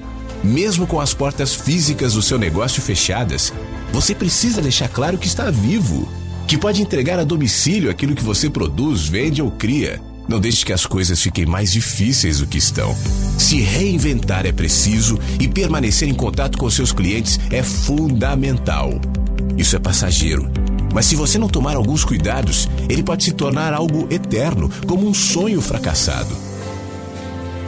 Mesmo 0.45 0.87
com 0.87 1.01
as 1.01 1.13
portas 1.13 1.57
físicas 1.57 2.13
do 2.13 2.23
seu 2.23 2.39
negócio 2.39 2.81
fechadas, 2.81 3.53
você 3.93 4.15
precisa 4.15 4.63
deixar 4.63 4.89
claro 4.89 5.19
que 5.19 5.27
está 5.27 5.51
vivo 5.51 6.22
que 6.53 6.59
pode 6.59 6.83
entregar 6.83 7.19
a 7.19 7.25
domicílio 7.25 7.91
aquilo 7.91 8.15
que 8.15 8.23
você 8.23 8.51
produz, 8.51 9.09
vende 9.09 9.41
ou 9.41 9.51
cria. 9.51 9.99
Não 10.29 10.39
deixe 10.39 10.67
que 10.67 10.73
as 10.75 10.85
coisas 10.85 11.19
fiquem 11.19 11.47
mais 11.47 11.73
difíceis 11.73 12.41
do 12.41 12.47
que 12.47 12.59
estão. 12.59 12.95
Se 13.39 13.63
reinventar 13.63 14.45
é 14.45 14.53
preciso 14.53 15.19
e 15.41 15.49
permanecer 15.49 16.07
em 16.11 16.13
contato 16.13 16.59
com 16.59 16.69
seus 16.69 16.93
clientes 16.93 17.41
é 17.51 17.63
fundamental. 17.63 19.01
Isso 19.57 19.77
é 19.77 19.79
passageiro. 19.79 20.51
Mas 20.93 21.07
se 21.07 21.17
você 21.17 21.39
não 21.39 21.49
tomar 21.49 21.75
alguns 21.75 22.05
cuidados, 22.05 22.69
ele 22.87 23.03
pode 23.03 23.25
se 23.25 23.33
tornar 23.33 23.73
algo 23.73 24.07
eterno, 24.11 24.71
como 24.87 25.09
um 25.09 25.15
sonho 25.15 25.63
fracassado. 25.63 26.37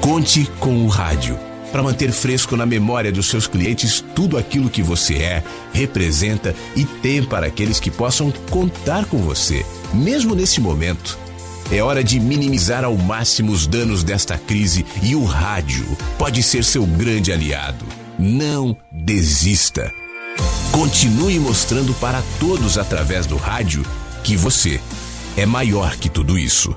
Conte 0.03 0.47
com 0.61 0.85
o 0.85 0.89
rádio 0.89 1.39
para 1.75 1.83
manter 1.83 2.13
fresco 2.13 2.57
na 2.57 2.65
memória 2.65 3.11
dos 3.11 3.27
seus 3.27 3.49
clientes 3.49 4.01
tudo 4.15 4.39
aquilo 4.39 4.71
que 4.71 4.81
você 4.81 5.15
é, 5.15 5.43
representa 5.73 6.55
e 6.77 6.85
tem 6.85 7.21
para 7.21 7.49
aqueles 7.49 7.81
que 7.81 7.91
possam 7.91 8.31
contar 8.49 9.07
com 9.07 9.19
você, 9.19 9.67
mesmo 9.93 10.37
nesse 10.37 10.61
momento. 10.61 11.19
É 11.73 11.83
hora 11.83 12.05
de 12.05 12.21
minimizar 12.21 12.85
ao 12.85 12.97
máximo 12.97 13.51
os 13.51 13.67
danos 13.67 14.05
desta 14.05 14.39
crise 14.39 14.87
e 15.03 15.17
o 15.17 15.25
rádio 15.25 15.85
pode 16.17 16.45
ser 16.45 16.63
seu 16.63 16.87
grande 16.87 17.33
aliado. 17.33 17.85
Não 18.17 18.77
desista. 18.93 19.91
Continue 20.71 21.41
mostrando 21.41 21.93
para 21.95 22.23
todos 22.39 22.79
através 22.79 23.27
do 23.27 23.37
rádio 23.37 23.85
que 24.23 24.37
você 24.37 24.81
é 25.37 25.45
maior 25.45 25.97
que 25.97 26.09
tudo 26.09 26.39
isso. 26.39 26.77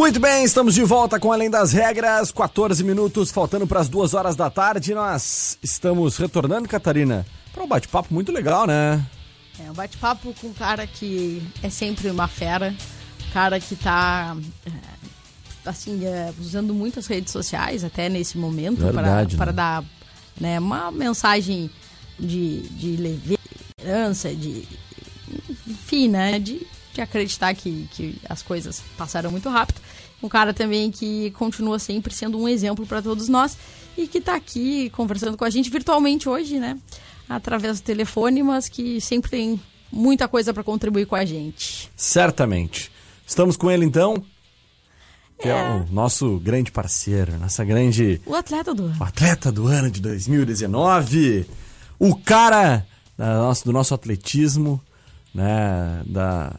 Muito 0.00 0.18
bem, 0.18 0.44
estamos 0.44 0.74
de 0.74 0.82
volta 0.82 1.20
com 1.20 1.30
Além 1.30 1.50
das 1.50 1.74
Regras, 1.74 2.32
14 2.32 2.82
minutos, 2.82 3.30
faltando 3.30 3.66
para 3.66 3.80
as 3.80 3.88
duas 3.90 4.14
horas 4.14 4.34
da 4.34 4.48
tarde. 4.48 4.94
Nós 4.94 5.58
estamos 5.62 6.16
retornando, 6.16 6.66
Catarina, 6.66 7.26
para 7.52 7.62
um 7.62 7.68
bate-papo 7.68 8.14
muito 8.14 8.32
legal, 8.32 8.66
né? 8.66 9.06
É 9.62 9.70
um 9.70 9.74
bate-papo 9.74 10.34
com 10.40 10.46
um 10.46 10.52
cara 10.54 10.86
que 10.86 11.42
é 11.62 11.68
sempre 11.68 12.08
uma 12.08 12.26
fera, 12.26 12.74
cara 13.34 13.60
que 13.60 13.76
tá 13.76 14.34
é, 14.64 14.70
assim, 15.68 16.02
é, 16.06 16.32
usando 16.40 16.72
muitas 16.72 17.06
redes 17.06 17.30
sociais 17.30 17.84
até 17.84 18.08
nesse 18.08 18.38
momento 18.38 18.78
para 18.78 19.02
Verdade, 19.02 19.36
para 19.36 19.52
né? 19.52 19.52
dar 19.52 19.84
né, 20.40 20.58
uma 20.58 20.90
mensagem 20.90 21.70
de, 22.18 22.62
de 22.70 22.96
leveza, 22.96 24.34
de 24.34 24.66
enfim, 25.68 26.08
né, 26.08 26.38
de, 26.38 26.66
de 26.94 27.00
acreditar 27.00 27.54
que, 27.54 27.88
que 27.92 28.18
as 28.28 28.42
coisas 28.42 28.82
passaram 28.96 29.30
muito 29.30 29.48
rápido. 29.48 29.80
Um 30.22 30.28
cara 30.28 30.52
também 30.52 30.90
que 30.90 31.30
continua 31.32 31.78
sempre 31.78 32.12
sendo 32.12 32.38
um 32.38 32.48
exemplo 32.48 32.86
para 32.86 33.00
todos 33.00 33.28
nós 33.28 33.56
e 33.96 34.06
que 34.06 34.20
tá 34.20 34.34
aqui 34.36 34.90
conversando 34.90 35.36
com 35.36 35.44
a 35.44 35.50
gente 35.50 35.70
virtualmente 35.70 36.28
hoje, 36.28 36.58
né? 36.58 36.78
Através 37.28 37.80
do 37.80 37.84
telefone, 37.84 38.42
mas 38.42 38.68
que 38.68 39.00
sempre 39.00 39.30
tem 39.30 39.60
muita 39.90 40.28
coisa 40.28 40.52
para 40.52 40.62
contribuir 40.62 41.06
com 41.06 41.16
a 41.16 41.24
gente. 41.24 41.90
Certamente. 41.96 42.90
Estamos 43.26 43.56
com 43.56 43.70
ele 43.70 43.84
então, 43.84 44.22
que 45.40 45.48
é, 45.48 45.52
É. 45.52 45.70
o 45.70 45.86
nosso 45.92 46.38
grande 46.38 46.70
parceiro, 46.70 47.38
nossa 47.38 47.64
grande 47.64 48.20
O 48.26 48.34
atleta 48.34 48.74
do 48.74 48.84
ano. 48.86 48.96
o 49.00 49.04
atleta 49.04 49.50
do 49.50 49.66
ano 49.68 49.90
de 49.90 50.00
2019, 50.02 51.46
o 51.98 52.14
cara 52.16 52.86
da 53.16 53.38
nossa- 53.38 53.64
do 53.64 53.72
nosso 53.72 53.94
atletismo, 53.94 54.80
né, 55.34 56.02
da 56.06 56.52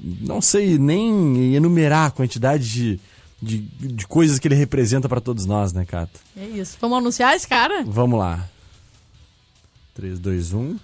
não 0.00 0.40
sei 0.40 0.78
nem 0.78 1.54
enumerar 1.54 2.06
a 2.06 2.10
quantidade 2.10 2.68
de, 2.70 3.00
de, 3.40 3.58
de 3.58 4.06
coisas 4.06 4.38
que 4.38 4.48
ele 4.48 4.54
representa 4.54 5.08
para 5.08 5.20
todos 5.20 5.46
nós, 5.46 5.72
né, 5.72 5.84
Cato? 5.84 6.20
É 6.36 6.44
isso. 6.44 6.76
Vamos 6.80 6.98
anunciar 6.98 7.34
esse 7.34 7.46
cara? 7.46 7.82
Vamos 7.84 8.18
lá. 8.18 8.48
3, 9.94 10.18
2, 10.18 10.52
1. 10.52 10.76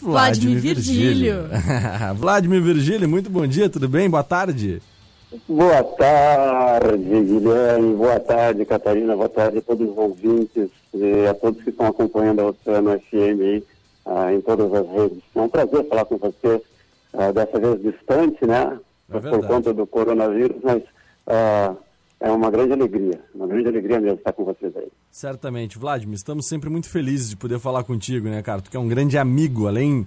Vladimir 0.00 0.58
Virgílio. 0.58 1.44
Vladimir 2.16 2.62
Virgílio, 2.62 3.08
muito 3.08 3.30
bom 3.30 3.46
dia, 3.46 3.68
tudo 3.68 3.88
bem? 3.88 4.10
Boa 4.10 4.24
tarde. 4.24 4.82
Boa 5.48 5.82
tarde, 5.82 6.98
Guilherme. 6.98 7.94
Boa 7.94 8.20
tarde, 8.20 8.64
Catarina. 8.66 9.16
Boa 9.16 9.28
tarde 9.28 9.58
a 9.58 9.62
todos 9.62 9.88
os 9.88 9.96
ouvintes 9.96 10.68
e 10.92 11.26
a 11.26 11.32
todos 11.32 11.62
que 11.62 11.70
estão 11.70 11.86
acompanhando 11.86 12.40
a 12.40 12.46
Oceano 12.46 12.90
FM 12.98 13.40
aí, 13.40 13.64
ah, 14.04 14.32
em 14.32 14.40
todas 14.40 14.72
as 14.74 14.86
redes. 14.88 15.18
É 15.34 15.40
um 15.40 15.48
prazer 15.48 15.88
falar 15.88 16.04
com 16.04 16.18
você, 16.18 16.60
ah, 17.12 17.32
dessa 17.32 17.58
vez 17.58 17.82
distante, 17.82 18.46
né? 18.46 18.78
É 19.10 19.20
Por 19.20 19.46
conta 19.46 19.74
do 19.74 19.86
coronavírus, 19.86 20.56
mas 20.62 20.82
ah, 21.26 21.74
é 22.20 22.30
uma 22.30 22.50
grande 22.50 22.72
alegria, 22.72 23.20
uma 23.34 23.46
grande 23.46 23.68
alegria 23.68 24.00
mesmo 24.00 24.18
estar 24.18 24.32
com 24.32 24.44
vocês 24.44 24.74
aí. 24.76 24.88
Certamente. 25.10 25.78
Vladimir, 25.78 26.14
estamos 26.14 26.46
sempre 26.46 26.70
muito 26.70 26.88
felizes 26.88 27.30
de 27.30 27.36
poder 27.36 27.58
falar 27.58 27.84
contigo, 27.84 28.28
né, 28.28 28.40
cara? 28.42 28.62
Tu 28.62 28.70
que 28.70 28.76
é 28.76 28.80
um 28.80 28.88
grande 28.88 29.18
amigo, 29.18 29.66
além 29.66 30.06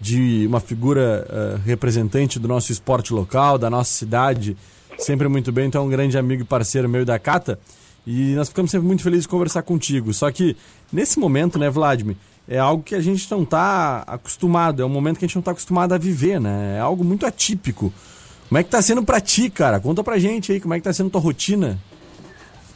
de 0.00 0.46
uma 0.46 0.60
figura 0.60 1.26
eh, 1.28 1.58
representante 1.64 2.38
do 2.38 2.46
nosso 2.46 2.70
esporte 2.70 3.12
local, 3.12 3.58
da 3.58 3.70
nossa 3.70 3.90
cidade, 3.90 4.56
sempre 4.98 5.26
muito 5.26 5.50
bem. 5.50 5.70
Tu 5.70 5.78
é 5.78 5.80
um 5.80 5.88
grande 5.88 6.16
amigo 6.16 6.42
e 6.42 6.44
parceiro 6.44 6.88
meu 6.88 7.02
e 7.02 7.04
da 7.04 7.18
Cata. 7.18 7.58
E 8.06 8.34
nós 8.34 8.48
ficamos 8.48 8.70
sempre 8.70 8.86
muito 8.86 9.02
felizes 9.02 9.24
de 9.24 9.28
conversar 9.28 9.62
contigo. 9.62 10.12
Só 10.14 10.30
que, 10.30 10.56
nesse 10.92 11.18
momento, 11.18 11.58
né, 11.58 11.68
Vladimir, 11.68 12.16
é 12.48 12.58
algo 12.58 12.82
que 12.82 12.94
a 12.94 13.00
gente 13.00 13.30
não 13.30 13.42
está 13.42 14.04
acostumado, 14.06 14.82
é 14.82 14.86
um 14.86 14.88
momento 14.88 15.18
que 15.18 15.24
a 15.24 15.28
gente 15.28 15.36
não 15.36 15.40
está 15.40 15.50
acostumado 15.50 15.92
a 15.92 15.98
viver, 15.98 16.40
né? 16.40 16.76
É 16.76 16.80
algo 16.80 17.04
muito 17.04 17.26
atípico. 17.26 17.92
Como 18.48 18.58
é 18.58 18.62
que 18.62 18.70
tá 18.70 18.80
sendo 18.80 19.02
pra 19.02 19.20
ti, 19.20 19.50
cara? 19.50 19.80
Conta 19.80 20.04
pra 20.04 20.18
gente 20.18 20.52
aí, 20.52 20.60
como 20.60 20.74
é 20.74 20.78
que 20.78 20.84
tá 20.84 20.92
sendo 20.92 21.10
tua 21.10 21.20
rotina? 21.20 21.78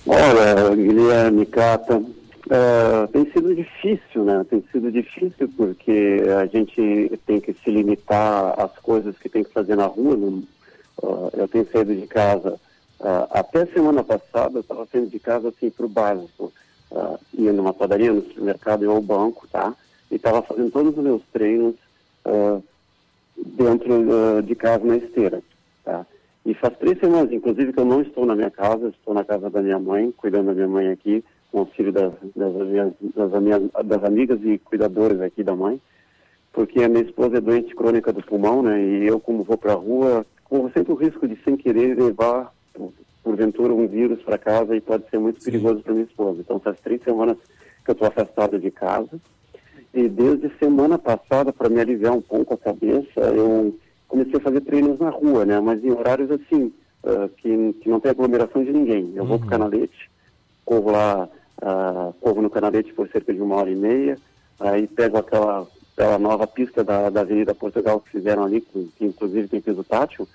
Olha, 0.06 0.74
Guilherme, 0.74 1.46
Cata, 1.46 2.02
eh, 2.50 3.08
tem 3.12 3.30
sido 3.30 3.54
difícil, 3.54 4.24
né? 4.24 4.44
Tem 4.50 4.64
sido 4.72 4.90
difícil 4.90 5.48
porque 5.56 6.22
a 6.40 6.46
gente 6.46 7.12
tem 7.24 7.40
que 7.40 7.52
se 7.52 7.70
limitar 7.70 8.58
às 8.58 8.72
coisas 8.82 9.16
que 9.18 9.28
tem 9.28 9.44
que 9.44 9.52
fazer 9.52 9.76
na 9.76 9.86
rua. 9.86 10.42
Ah, 11.00 11.30
eu 11.34 11.46
tenho 11.46 11.68
saído 11.70 11.94
de 11.94 12.06
casa, 12.08 12.58
ah, 13.00 13.28
até 13.30 13.64
semana 13.66 14.02
passada 14.02 14.58
eu 14.58 14.62
estava 14.62 14.86
saindo 14.90 15.08
de 15.08 15.20
casa 15.20 15.48
assim 15.48 15.70
para 15.70 15.86
o 15.86 15.88
básico. 15.88 16.52
Ah, 16.92 17.18
ia 17.34 17.52
numa 17.52 17.72
padaria, 17.72 18.12
no 18.12 18.22
supermercado, 18.22 18.84
ia 18.84 18.90
ao 18.90 19.00
banco, 19.00 19.46
tá? 19.48 19.74
E 20.10 20.16
estava 20.16 20.42
fazendo 20.42 20.70
todos 20.70 20.96
os 20.96 21.02
meus 21.02 21.22
treinos 21.32 21.76
ah, 22.24 22.58
dentro 23.36 23.94
ah, 23.94 24.42
de 24.42 24.54
casa 24.54 24.84
na 24.84 24.96
esteira, 24.96 25.42
tá? 25.84 26.04
E 26.44 26.54
faz 26.54 26.76
três 26.78 26.98
semanas, 26.98 27.30
inclusive, 27.32 27.72
que 27.72 27.78
eu 27.78 27.84
não 27.84 28.00
estou 28.00 28.24
na 28.26 28.34
minha 28.34 28.50
casa, 28.50 28.88
estou 28.88 29.14
na 29.14 29.24
casa 29.24 29.50
da 29.50 29.62
minha 29.62 29.78
mãe, 29.78 30.12
cuidando 30.16 30.46
da 30.46 30.54
minha 30.54 30.68
mãe 30.68 30.88
aqui, 30.88 31.22
com 31.52 31.58
o 31.58 31.60
auxílio 31.60 31.92
das, 31.92 32.12
das, 32.34 32.54
minhas, 32.54 32.92
das, 33.14 33.42
minhas, 33.42 33.62
das 33.84 34.04
amigas 34.04 34.40
e 34.42 34.58
cuidadores 34.58 35.20
aqui 35.20 35.44
da 35.44 35.54
mãe, 35.54 35.80
porque 36.52 36.82
a 36.82 36.88
minha 36.88 37.04
esposa 37.04 37.36
é 37.36 37.40
doente 37.40 37.74
crônica 37.74 38.12
do 38.12 38.22
pulmão, 38.22 38.62
né? 38.62 38.82
E 38.82 39.06
eu, 39.06 39.20
como 39.20 39.44
vou 39.44 39.58
para 39.58 39.72
a 39.72 39.76
rua, 39.76 40.26
corro 40.44 40.70
sempre 40.72 40.92
o 40.92 40.96
risco 40.96 41.28
de, 41.28 41.36
sem 41.44 41.56
querer, 41.56 41.96
levar, 41.96 42.52
porventura, 43.22 43.72
um 43.72 43.86
vírus 43.86 44.22
para 44.22 44.38
casa 44.38 44.76
e 44.76 44.80
pode 44.80 45.08
ser 45.10 45.18
muito 45.18 45.42
perigoso 45.44 45.80
para 45.82 45.92
minha 45.92 46.06
esposa. 46.06 46.40
Então, 46.40 46.58
faz 46.60 46.78
três 46.80 47.02
semanas 47.02 47.36
que 47.84 47.90
eu 47.90 47.92
estou 47.92 48.08
afastado 48.08 48.58
de 48.58 48.70
casa. 48.70 49.20
E 49.92 50.08
desde 50.08 50.50
semana 50.58 50.98
passada, 50.98 51.52
para 51.52 51.68
me 51.68 51.80
aliviar 51.80 52.12
um 52.12 52.22
pouco 52.22 52.54
a 52.54 52.58
cabeça, 52.58 53.20
eu 53.20 53.76
comecei 54.06 54.36
a 54.36 54.40
fazer 54.40 54.60
treinos 54.60 54.98
na 54.98 55.10
rua, 55.10 55.44
né? 55.44 55.58
Mas 55.60 55.82
em 55.84 55.90
horários 55.90 56.30
assim, 56.30 56.72
ah, 57.04 57.28
que, 57.36 57.72
que 57.80 57.88
não 57.88 57.98
tem 57.98 58.10
aglomeração 58.10 58.62
de 58.62 58.72
ninguém. 58.72 59.12
Eu 59.14 59.24
vou 59.24 59.38
para 59.38 59.46
o 59.46 59.50
Canalete, 59.50 60.10
corro 60.64 60.90
lá, 60.90 61.28
ah, 61.62 62.12
corro 62.20 62.42
no 62.42 62.50
Canalete 62.50 62.92
por 62.92 63.08
cerca 63.08 63.32
de 63.32 63.40
uma 63.40 63.56
hora 63.56 63.70
e 63.70 63.76
meia, 63.76 64.18
aí 64.58 64.86
pego 64.86 65.16
aquela, 65.16 65.66
aquela 66.00 66.18
nova 66.18 66.46
pista 66.46 66.82
da, 66.82 67.10
da 67.10 67.20
Avenida 67.20 67.54
Portugal 67.54 68.00
que 68.00 68.10
fizeram 68.10 68.44
ali, 68.44 68.62
que, 68.62 68.88
inclusive 69.04 69.48
tem 69.48 69.60
piso 69.60 69.84
tátil, 69.84 70.26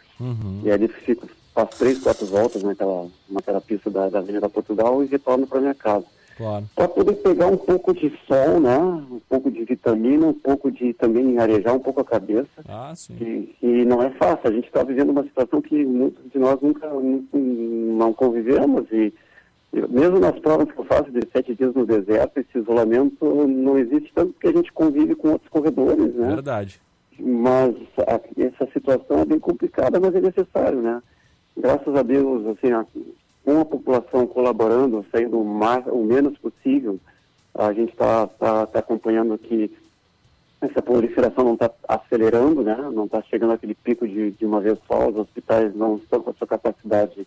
e 0.63 0.71
ali 0.71 0.87
fico, 0.87 1.27
faço 1.53 1.77
três, 1.79 1.99
quatro 1.99 2.25
voltas 2.27 2.61
naquela, 2.61 3.07
naquela 3.27 3.59
pista 3.59 3.89
da, 3.89 4.09
da 4.09 4.19
Avenida 4.19 4.47
Portugal 4.47 5.03
e 5.03 5.07
retorno 5.07 5.47
para 5.47 5.59
minha 5.61 5.73
casa 5.75 6.05
Claro. 6.37 6.65
para 6.75 6.89
poder 6.89 7.13
pegar 7.13 7.47
um 7.47 7.55
pouco 7.55 7.93
de 7.93 8.11
sol, 8.27 8.59
né? 8.59 8.77
Um 8.77 9.21
pouco 9.29 9.49
de 9.49 9.63
vitamina, 9.63 10.27
um 10.27 10.33
pouco 10.33 10.69
de 10.69 10.93
também 10.93 11.37
arejar 11.39 11.73
um 11.73 11.79
pouco 11.79 12.01
a 12.01 12.03
cabeça. 12.03 12.61
Ah, 12.67 12.91
sim. 12.93 13.15
E, 13.21 13.55
e 13.65 13.85
não 13.85 14.03
é 14.03 14.09
fácil. 14.09 14.49
A 14.49 14.51
gente 14.51 14.67
está 14.67 14.83
vivendo 14.83 15.11
uma 15.11 15.23
situação 15.23 15.61
que 15.61 15.85
muitos 15.85 16.29
de 16.29 16.37
nós 16.37 16.59
nunca, 16.59 16.89
nunca 16.89 17.37
não 17.37 18.11
convivemos 18.13 18.85
e 18.91 19.13
mesmo 19.89 20.19
nas 20.19 20.37
provas 20.39 20.71
que 20.71 20.79
eu 20.79 20.85
faço 20.85 21.11
de 21.11 21.19
sete 21.31 21.53
dias 21.55 21.73
no 21.73 21.85
deserto, 21.85 22.37
esse 22.39 22.57
isolamento 22.57 23.25
não 23.47 23.77
existe 23.77 24.11
tanto 24.13 24.33
porque 24.33 24.47
a 24.47 24.53
gente 24.53 24.71
convive 24.71 25.15
com 25.15 25.29
outros 25.31 25.49
corredores, 25.49 26.13
né? 26.15 26.27
Verdade. 26.29 26.79
mas 27.17 27.73
a- 27.99 28.19
essa 28.37 28.69
situação 28.73 29.19
é 29.19 29.25
bem 29.25 29.39
complicada, 29.39 29.99
mas 30.01 30.13
é 30.15 30.19
necessário, 30.21 30.81
né? 30.81 31.01
Graças 31.57 31.95
a 31.95 32.01
Deus, 32.03 32.45
assim, 32.47 32.73
a- 32.73 32.85
com 33.45 33.61
a 33.61 33.65
população 33.65 34.27
colaborando, 34.27 35.05
saindo 35.11 35.39
o, 35.39 35.45
mais, 35.45 35.85
o 35.87 36.03
menos 36.03 36.37
possível, 36.37 36.99
a 37.53 37.71
gente 37.71 37.91
está 37.93 38.27
tá, 38.27 38.65
tá 38.67 38.79
acompanhando 38.79 39.37
que 39.37 39.71
essa 40.59 40.81
proliferação 40.81 41.45
não 41.45 41.53
está 41.53 41.69
acelerando, 41.87 42.63
né? 42.63 42.75
não 42.93 43.05
está 43.05 43.21
chegando 43.23 43.53
aquele 43.53 43.75
pico 43.75 44.05
de, 44.07 44.31
de 44.31 44.45
uma 44.45 44.59
vez 44.59 44.77
só, 44.87 45.07
os 45.07 45.15
hospitais 45.15 45.73
não 45.75 45.95
estão 45.97 46.21
com 46.21 46.31
a 46.31 46.33
sua 46.33 46.47
capacidade 46.47 47.25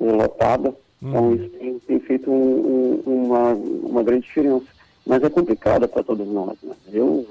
eh, 0.00 0.12
lotada, 0.12 0.74
então 1.02 1.34
isso 1.34 1.48
tem, 1.50 1.78
tem 1.80 2.00
feito 2.00 2.30
um- 2.30 3.02
um- 3.06 3.24
uma, 3.26 3.54
uma 3.54 4.02
grande 4.02 4.26
diferença. 4.26 4.66
Mas 5.06 5.22
é 5.22 5.30
complicado 5.30 5.88
para 5.88 6.02
todos 6.04 6.26
nós. 6.28 6.56
Né? 6.62 6.74
Eu, 6.92 7.26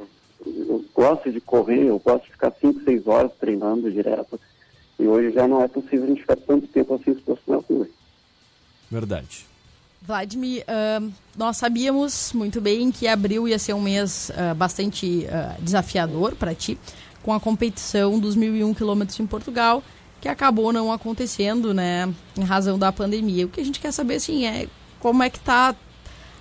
eu 0.46 0.84
gosto 0.94 1.32
de 1.32 1.40
correr, 1.40 1.86
eu 1.86 2.00
gosto 2.00 2.26
de 2.26 2.32
ficar 2.32 2.52
5, 2.60 2.84
6 2.84 3.08
horas 3.08 3.32
treinando 3.40 3.92
direto, 3.92 4.40
e 5.00 5.06
hoje 5.08 5.32
já 5.34 5.48
não 5.48 5.62
é 5.64 5.68
possível 5.68 6.04
a 6.06 6.08
gente 6.08 6.22
ficar 6.22 6.36
tanto 6.36 6.68
tempo 6.68 6.96
assim 6.96 7.12
exposto 7.12 7.44
na 7.50 7.58
rua. 7.58 7.88
Verdade. 8.92 9.46
Vladimir, 10.02 10.64
ahn, 10.68 11.12
nós 11.38 11.58
sabíamos 11.58 12.32
muito 12.34 12.60
bem 12.60 12.90
que 12.92 13.08
abril 13.08 13.48
ia 13.48 13.60
ser 13.60 13.74
um 13.74 13.82
mês 13.82 14.32
ah, 14.36 14.54
bastante 14.54 15.28
ah, 15.28 15.56
desafiador 15.60 16.36
para 16.36 16.56
ti, 16.56 16.78
com 17.22 17.34
a 17.34 17.40
competição 17.40 18.18
dos 18.18 18.36
1.001 18.36 18.76
quilômetros 18.76 19.20
em 19.20 19.28
Portugal, 19.28 19.84
que 20.22 20.28
acabou 20.28 20.74
não 20.74 20.92
acontecendo, 20.92 21.74
né, 21.74 22.14
em 22.38 22.44
razão 22.44 22.78
da 22.78 22.92
pandemia. 22.92 23.46
O 23.46 23.50
que 23.50 23.62
a 23.62 23.66
gente 23.66 23.80
quer 23.80 23.92
saber, 23.92 24.16
assim, 24.16 24.46
é 24.46 24.68
como 25.00 25.24
é 25.24 25.30
que 25.30 25.40
tá 25.40 25.76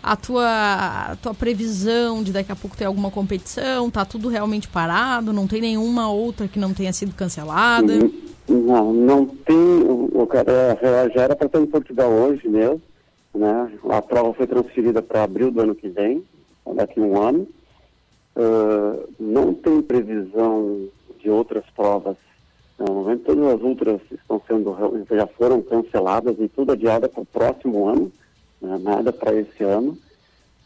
a 0.03 0.17
tua, 0.17 1.13
a 1.13 1.17
tua 1.17 1.35
previsão 1.35 2.23
de 2.23 2.33
daqui 2.33 2.51
a 2.51 2.57
pouco 2.57 2.77
ter 2.77 2.85
alguma 2.85 3.11
competição? 3.11 3.91
Tá 3.91 4.05
tudo 4.05 4.29
realmente 4.29 4.69
parado? 4.69 5.33
Não 5.33 5.47
tem 5.47 5.61
nenhuma 5.61 6.11
outra 6.11 6.49
que 6.49 6.59
não 6.59 6.75
tenha 6.75 6.93
sido 6.93 7.15
cancelada? 7.15 7.95
Não, 8.49 8.93
não 8.93 9.27
tem. 9.27 9.57
O, 10.13 10.27
cara 10.27 10.79
já 11.15 11.23
era 11.23 11.37
para 11.37 11.47
estar 11.47 11.61
em 11.61 11.67
Portugal 11.67 12.11
hoje 12.11 12.49
mesmo, 12.49 12.81
né? 13.35 13.71
A 13.91 14.01
prova 14.01 14.33
foi 14.33 14.47
transferida 14.47 15.03
para 15.03 15.23
abril 15.23 15.51
do 15.51 15.61
ano 15.61 15.75
que 15.75 15.89
vem, 15.89 16.25
daqui 16.75 16.99
a 16.99 17.03
um 17.03 17.21
ano. 17.21 17.47
Ah, 18.39 18.97
não 19.19 19.53
tem 19.53 19.83
previsão 19.83 20.89
de 21.21 21.29
outras 21.29 21.65
provas. 21.75 22.17
Momento, 22.79 23.25
todas 23.25 23.55
as 23.55 23.61
outras 23.61 24.01
estão 24.11 24.41
sendo 24.47 24.77
já 25.11 25.27
foram 25.27 25.61
canceladas 25.63 26.37
e 26.39 26.49
tudo 26.49 26.73
adiada 26.73 27.09
para 27.09 27.23
o 27.23 27.27
próximo 27.27 27.89
ano, 27.89 28.13
né? 28.61 28.79
nada 28.81 29.13
para 29.13 29.35
esse 29.35 29.65
ano. 29.65 29.99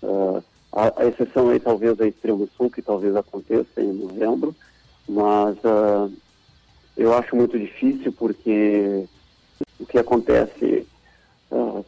Ah, 0.03 0.43
a, 0.73 1.03
a 1.03 1.07
exceção 1.07 1.49
aí 1.49 1.59
talvez 1.59 1.99
a 2.01 2.07
Extremo 2.07 2.47
Sul, 2.57 2.71
que 2.71 2.83
talvez 2.83 3.17
aconteça 3.17 3.81
em 3.81 3.93
novembro, 3.93 4.55
mas 5.09 5.57
ah, 5.65 6.09
eu 6.97 7.15
acho 7.15 7.35
muito 7.35 7.59
difícil 7.59 8.13
porque 8.13 9.07
o 9.81 9.87
que 9.87 9.99
acontece, 9.99 10.87
ah, 11.51 11.83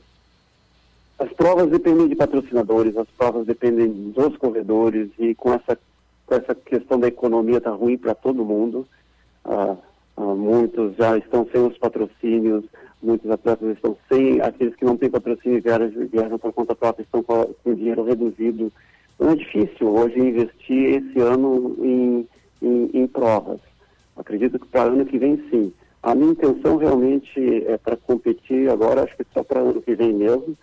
as 1.18 1.32
provas 1.34 1.70
dependem 1.70 2.08
de 2.08 2.16
patrocinadores, 2.16 2.96
as 2.96 3.08
provas 3.08 3.46
dependem 3.46 4.10
dos 4.12 4.36
corredores 4.38 5.10
e 5.18 5.34
com 5.34 5.52
essa, 5.52 5.78
com 6.26 6.34
essa 6.34 6.54
questão 6.54 6.98
da 6.98 7.08
economia 7.08 7.60
tá 7.60 7.70
ruim 7.70 7.98
para 7.98 8.14
todo 8.14 8.44
mundo. 8.44 8.86
Ah, 9.44 9.76
muitos 10.16 10.96
já 10.96 11.16
estão 11.18 11.46
sem 11.52 11.66
os 11.66 11.76
patrocínios, 11.78 12.64
muitos 13.02 13.30
atletas 13.30 13.76
estão 13.76 13.96
sem, 14.10 14.40
aqueles 14.40 14.74
que 14.76 14.84
não 14.84 14.96
têm 14.96 15.10
patrocínio 15.10 15.62
viajam, 15.62 16.06
viajam 16.06 16.38
por 16.38 16.52
conta 16.52 16.74
própria, 16.74 17.02
estão 17.02 17.22
com, 17.22 17.44
com 17.62 17.74
dinheiro 17.74 18.04
reduzido. 18.04 18.72
Então 19.14 19.30
é 19.30 19.36
difícil 19.36 19.88
hoje 19.88 20.18
investir 20.18 21.02
esse 21.02 21.20
ano 21.20 21.76
em, 21.80 22.28
em, 22.62 22.90
em 22.94 23.06
provas. 23.06 23.60
Acredito 24.16 24.58
que 24.58 24.66
para 24.66 24.84
ano 24.84 25.04
que 25.04 25.18
vem 25.18 25.36
sim. 25.50 25.72
A 26.02 26.14
minha 26.14 26.32
intenção 26.32 26.76
realmente 26.76 27.64
é 27.66 27.78
para 27.78 27.96
competir 27.96 28.70
agora, 28.70 29.04
acho 29.04 29.16
que 29.16 29.24
só 29.32 29.42
para 29.42 29.60
ano 29.60 29.80
que 29.80 29.94
vem 29.94 30.12
mesmo. 30.12 30.56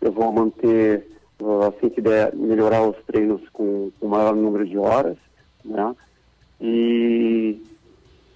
Eu 0.00 0.12
vou 0.12 0.32
manter, 0.32 1.06
ah, 1.42 1.68
assim 1.68 1.90
que 1.90 2.00
der, 2.00 2.34
melhorar 2.34 2.82
os 2.82 2.96
treinos 3.06 3.40
com 3.52 3.90
o 4.00 4.08
maior 4.08 4.34
número 4.34 4.66
de 4.66 4.78
horas, 4.78 5.16
né? 5.64 5.94
E, 6.60 7.60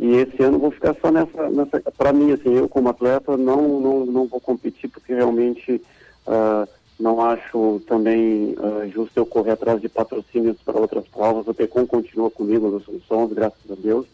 e 0.01 0.17
esse 0.17 0.43
ano 0.43 0.59
vou 0.59 0.71
ficar 0.71 0.97
só 0.99 1.13
nessa, 1.13 1.51
nessa 1.51 1.79
para 1.95 2.11
mim, 2.11 2.33
assim, 2.33 2.55
eu 2.55 2.67
como 2.67 2.89
atleta 2.89 3.37
não, 3.37 3.79
não, 3.79 4.07
não 4.07 4.27
vou 4.27 4.41
competir 4.41 4.89
porque 4.89 5.13
realmente 5.13 5.79
ah, 6.27 6.67
não 6.99 7.21
acho 7.21 7.83
também 7.87 8.57
ah, 8.59 8.87
justo 8.87 9.13
eu 9.19 9.27
correr 9.27 9.51
atrás 9.51 9.79
de 9.79 9.91
patrocínios 9.91 10.57
para 10.65 10.81
outras 10.81 11.07
provas. 11.07 11.47
O 11.47 11.53
Tecom 11.53 11.87
continua 11.87 12.31
comigo 12.31 12.71
nos 12.71 13.05
Sons, 13.07 13.31
graças 13.35 13.71
a 13.71 13.75
Deus. 13.75 14.07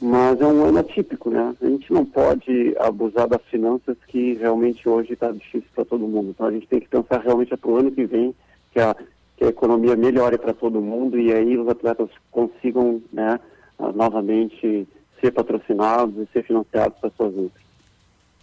Mas 0.00 0.40
é 0.40 0.44
um 0.44 0.64
ano 0.64 0.80
atípico, 0.80 1.30
né? 1.30 1.54
A 1.62 1.66
gente 1.66 1.92
não 1.92 2.04
pode 2.04 2.74
abusar 2.80 3.28
das 3.28 3.42
finanças 3.42 3.96
que 4.08 4.34
realmente 4.34 4.88
hoje 4.88 5.12
está 5.12 5.30
difícil 5.30 5.68
para 5.72 5.84
todo 5.84 6.08
mundo. 6.08 6.30
Então 6.30 6.46
a 6.46 6.50
gente 6.50 6.66
tem 6.66 6.80
que 6.80 6.88
pensar 6.88 7.20
realmente 7.20 7.56
para 7.56 7.70
o 7.70 7.76
ano 7.76 7.92
que 7.92 8.04
vem 8.06 8.34
que 8.72 8.80
a, 8.80 8.96
que 9.36 9.44
a 9.44 9.48
economia 9.48 9.94
melhore 9.94 10.36
para 10.36 10.52
todo 10.52 10.80
mundo 10.80 11.16
e 11.16 11.32
aí 11.32 11.56
os 11.56 11.68
atletas 11.68 12.08
consigam, 12.32 13.00
né, 13.12 13.38
novamente 13.78 14.86
ser 15.20 15.30
patrocinados 15.30 16.14
e 16.16 16.32
ser 16.32 16.44
financiados 16.44 16.98
para 16.98 17.10
suas 17.16 17.34
lutas. 17.34 17.62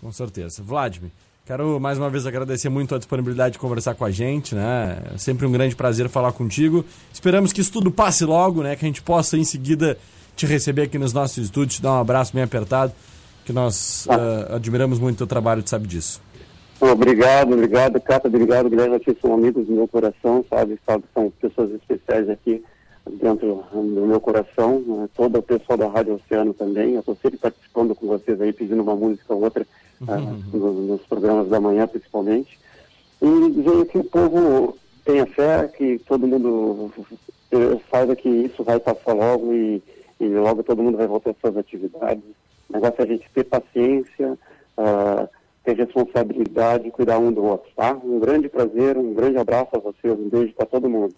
Com 0.02 0.12
certeza. 0.12 0.64
Vladimir, 0.64 1.12
quero 1.46 1.80
mais 1.80 1.98
uma 1.98 2.10
vez 2.10 2.26
agradecer 2.26 2.70
muito 2.70 2.96
a 2.96 2.98
disponibilidade 2.98 3.54
de 3.54 3.60
conversar 3.60 3.94
com 3.94 4.04
a 4.04 4.10
gente, 4.10 4.56
né? 4.56 5.00
É 5.14 5.18
sempre 5.18 5.46
um 5.46 5.52
grande 5.52 5.76
prazer 5.76 6.10
falar 6.10 6.32
contigo. 6.32 6.84
Esperamos 7.14 7.54
que 7.54 7.62
isso 7.62 7.72
tudo 7.72 7.92
passe 7.92 8.26
logo, 8.26 8.64
né? 8.64 8.76
Que 8.76 8.86
a 8.86 8.88
gente 8.88 9.02
possa 9.02 9.38
em 9.38 9.44
seguida 9.44 9.98
te 10.36 10.46
receber 10.46 10.84
aqui 10.84 10.98
nos 10.98 11.14
nossos 11.14 11.38
estúdios, 11.38 11.76
te 11.76 11.82
dar 11.82 11.94
um 11.94 12.00
abraço 12.00 12.34
bem 12.34 12.44
apertado, 12.44 12.94
que 13.46 13.54
nós 13.54 14.08
ah, 14.10 14.56
admiramos 14.56 14.98
muito 14.98 15.16
o 15.16 15.18
teu 15.20 15.28
trabalho, 15.28 15.62
tu 15.62 15.70
sabe 15.70 15.88
disso. 15.88 16.22
Obrigado, 16.80 17.54
obrigado, 17.54 18.02
Cata, 18.02 18.28
obrigado, 18.28 18.68
Guilherme, 18.68 18.98
vocês 18.98 19.16
são 19.22 19.36
amigos 19.36 19.68
do 19.68 19.74
meu 19.74 19.88
coração, 19.88 20.44
sabe, 20.50 20.80
sabe, 20.84 21.04
são 21.14 21.32
pessoas 21.40 21.70
especiais 21.74 22.28
aqui 22.28 22.64
dentro 23.22 23.64
do 23.72 24.06
meu 24.08 24.20
coração, 24.20 24.80
né? 24.80 25.10
todo 25.16 25.40
o 25.40 25.42
pessoal 25.44 25.78
da 25.78 25.88
Rádio 25.88 26.16
Oceano 26.16 26.54
também, 26.54 26.94
eu 26.94 27.00
estou 27.02 27.16
sempre 27.22 27.38
participando 27.38 27.94
com 27.96 28.08
vocês 28.08 28.40
aí, 28.40 28.54
pedindo 28.54 28.82
uma 28.82 28.96
música 28.96 29.34
ou 29.34 29.44
outra, 29.44 29.66
ah, 30.08 30.18
no- 30.54 30.74
nos 30.74 31.02
programas 31.02 31.48
da 31.50 31.60
manhã 31.60 31.88
principalmente, 31.88 32.58
e 33.22 33.50
dizer 33.52 33.86
que 33.88 33.98
o 34.00 34.04
povo 34.04 34.78
tenha 35.06 35.26
fé, 35.26 35.68
que 35.68 36.00
todo 36.08 36.28
mundo 36.28 36.92
eh, 37.52 37.78
saiba 37.90 38.16
que 38.16 38.30
isso 38.30 38.64
vai 38.64 38.80
passar 38.80 39.14
logo 39.14 39.54
e, 39.54 39.82
e 40.20 40.28
logo 40.30 40.64
todo 40.64 40.82
mundo 40.82 40.98
vai 40.98 41.08
voltar 41.08 41.32
às 41.32 41.38
suas 41.40 41.58
atividades. 41.58 42.24
O 42.70 42.74
negócio 42.74 42.96
é 43.00 43.04
a 43.04 43.08
gente 43.08 43.30
ter 43.34 43.44
paciência, 43.44 44.38
ah, 44.78 45.28
ter 45.64 45.76
responsabilidade 45.76 46.88
e 46.88 46.92
cuidar 46.92 47.20
um 47.20 47.32
do 47.32 47.44
outro, 47.44 47.70
tá? 47.76 47.94
Um 48.04 48.20
grande 48.20 48.48
prazer, 48.50 48.98
um 48.98 49.14
grande 49.14 49.38
abraço 49.38 49.70
a 49.74 49.80
vocês, 49.80 50.18
um 50.18 50.30
beijo 50.30 50.54
para 50.54 50.66
todo 50.66 50.90
mundo. 50.90 51.14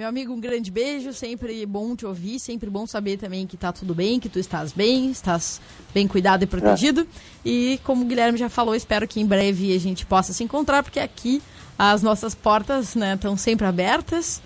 Meu 0.00 0.08
amigo, 0.08 0.32
um 0.32 0.40
grande 0.40 0.70
beijo, 0.70 1.12
sempre 1.12 1.66
bom 1.66 1.94
te 1.94 2.06
ouvir, 2.06 2.38
sempre 2.38 2.70
bom 2.70 2.86
saber 2.86 3.18
também 3.18 3.46
que 3.46 3.54
tá 3.54 3.70
tudo 3.70 3.94
bem, 3.94 4.18
que 4.18 4.30
tu 4.30 4.38
estás 4.38 4.72
bem, 4.72 5.10
estás 5.10 5.60
bem 5.92 6.08
cuidado 6.08 6.42
e 6.42 6.46
protegido. 6.46 7.06
E 7.44 7.78
como 7.84 8.02
o 8.02 8.08
Guilherme 8.08 8.38
já 8.38 8.48
falou, 8.48 8.74
espero 8.74 9.06
que 9.06 9.20
em 9.20 9.26
breve 9.26 9.76
a 9.76 9.78
gente 9.78 10.06
possa 10.06 10.32
se 10.32 10.42
encontrar, 10.42 10.82
porque 10.82 10.98
aqui 10.98 11.42
as 11.78 12.02
nossas 12.02 12.34
portas 12.34 12.96
estão 12.96 13.36
sempre 13.36 13.66
abertas 13.66 14.40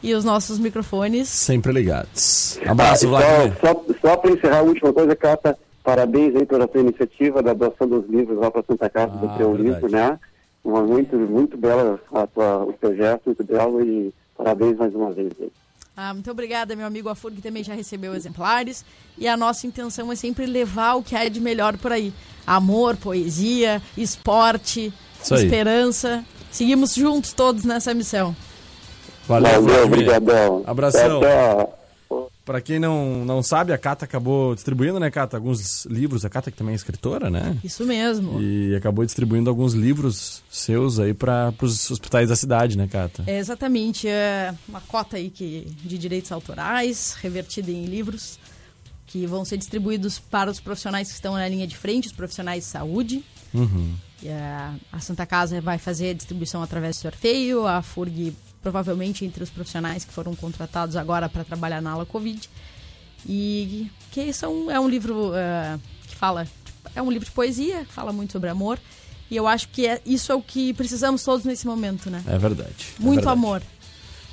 e 0.00 0.14
os 0.14 0.24
nossos 0.24 0.60
microfones. 0.60 1.28
Sempre 1.28 1.72
ligados. 1.72 2.60
Abraço, 2.64 3.06
Ah, 3.06 3.10
Vladimir. 3.10 3.56
só 3.60 3.66
só, 3.66 3.84
só 4.10 4.16
para 4.16 4.30
encerrar 4.30 4.58
a 4.58 4.62
última 4.62 4.92
coisa, 4.92 5.16
Cata, 5.16 5.58
parabéns 5.82 6.36
aí 6.36 6.46
pela 6.46 6.68
tua 6.68 6.82
iniciativa 6.82 7.42
da 7.42 7.52
doação 7.52 7.88
dos 7.88 8.08
livros 8.08 8.38
lá 8.38 8.48
para 8.48 8.62
Santa 8.62 8.88
Casa 8.88 9.12
Ah, 9.14 9.26
do 9.26 9.36
teu 9.36 9.54
verdade. 9.54 9.62
livro, 9.74 9.90
né? 9.90 10.20
Uma, 10.62 10.82
muito, 10.84 11.16
muito 11.16 11.56
bela 11.56 11.98
a 12.12 12.28
tua, 12.28 12.64
o 12.64 12.72
teu 12.74 12.94
gesto, 12.94 13.22
muito 13.26 13.42
belo 13.42 13.82
e 13.84 14.14
parabéns 14.42 14.76
mais 14.76 14.94
uma 14.94 15.10
vez. 15.12 15.32
aí. 15.40 15.50
Ah, 15.96 16.14
muito 16.14 16.30
obrigada, 16.30 16.74
meu 16.74 16.86
amigo 16.86 17.08
Afur, 17.08 17.30
que 17.30 17.42
também 17.42 17.62
já 17.62 17.74
recebeu 17.74 18.14
exemplares. 18.14 18.84
E 19.18 19.28
a 19.28 19.36
nossa 19.36 19.66
intenção 19.66 20.10
é 20.10 20.16
sempre 20.16 20.46
levar 20.46 20.94
o 20.94 21.02
que 21.02 21.14
há 21.14 21.28
de 21.28 21.40
melhor 21.40 21.76
por 21.76 21.92
aí: 21.92 22.12
amor, 22.46 22.96
poesia, 22.96 23.82
esporte, 23.96 24.92
Isso 25.22 25.34
aí. 25.34 25.44
esperança. 25.44 26.24
Seguimos 26.50 26.94
juntos 26.94 27.32
todos 27.32 27.64
nessa 27.64 27.92
missão. 27.94 28.34
Valeu, 29.28 29.62
Valeu, 29.62 29.84
obrigadão. 29.84 30.64
Abração. 30.66 31.20
Tchau, 31.20 31.78
Pra 32.44 32.60
quem 32.60 32.78
não, 32.78 33.24
não 33.24 33.42
sabe, 33.42 33.72
a 33.72 33.78
Cata 33.78 34.04
acabou 34.04 34.54
distribuindo, 34.54 34.98
né, 34.98 35.10
Cata, 35.10 35.36
alguns 35.36 35.84
livros. 35.84 36.24
A 36.24 36.30
Cata 36.30 36.50
que 36.50 36.56
também 36.56 36.72
é 36.72 36.76
escritora, 36.76 37.28
né? 37.28 37.56
Isso 37.62 37.84
mesmo. 37.84 38.40
E 38.40 38.74
acabou 38.74 39.04
distribuindo 39.04 39.50
alguns 39.50 39.74
livros 39.74 40.42
seus 40.50 40.98
aí 40.98 41.12
para 41.12 41.52
os 41.60 41.90
hospitais 41.90 42.30
da 42.30 42.36
cidade, 42.36 42.78
né, 42.78 42.88
Cata? 42.88 43.22
É 43.26 43.38
exatamente 43.38 44.08
é 44.08 44.54
uma 44.66 44.80
cota 44.80 45.16
aí 45.16 45.30
que, 45.30 45.66
de 45.84 45.98
direitos 45.98 46.32
autorais, 46.32 47.16
revertida 47.20 47.70
em 47.70 47.84
livros, 47.84 48.38
que 49.06 49.26
vão 49.26 49.44
ser 49.44 49.58
distribuídos 49.58 50.18
para 50.18 50.50
os 50.50 50.60
profissionais 50.60 51.08
que 51.08 51.14
estão 51.14 51.34
na 51.34 51.46
linha 51.46 51.66
de 51.66 51.76
frente, 51.76 52.08
os 52.08 52.12
profissionais 52.12 52.64
de 52.64 52.70
saúde. 52.70 53.24
Uhum. 53.52 53.94
A, 54.26 54.74
a 54.92 55.00
Santa 55.00 55.26
Casa 55.26 55.60
vai 55.60 55.78
fazer 55.78 56.10
a 56.10 56.14
distribuição 56.14 56.62
através 56.62 56.96
do 56.96 57.00
sorteio, 57.00 57.66
a 57.66 57.82
FURG 57.82 58.34
provavelmente 58.62 59.24
entre 59.24 59.42
os 59.42 59.50
profissionais 59.50 60.04
que 60.04 60.12
foram 60.12 60.34
contratados 60.34 60.96
agora 60.96 61.28
para 61.28 61.44
trabalhar 61.44 61.80
na 61.80 61.92
ala 61.92 62.06
Covid. 62.06 62.48
E 63.26 63.90
que 64.10 64.32
são, 64.32 64.70
é 64.70 64.78
um 64.80 64.88
livro 64.88 65.32
eh, 65.34 65.78
que 66.06 66.16
fala, 66.16 66.46
é 66.94 67.02
um 67.02 67.10
livro 67.10 67.26
de 67.26 67.32
poesia, 67.32 67.84
que 67.84 67.92
fala 67.92 68.12
muito 68.12 68.32
sobre 68.32 68.48
amor. 68.48 68.78
E 69.30 69.36
eu 69.36 69.46
acho 69.46 69.68
que 69.68 69.86
é, 69.86 70.00
isso 70.04 70.32
é 70.32 70.34
o 70.34 70.42
que 70.42 70.72
precisamos 70.74 71.22
todos 71.22 71.44
nesse 71.44 71.66
momento, 71.66 72.10
né? 72.10 72.22
É 72.26 72.36
verdade. 72.38 72.70
é 72.98 73.02
Muito 73.02 73.16
verdade. 73.16 73.38
amor. 73.38 73.62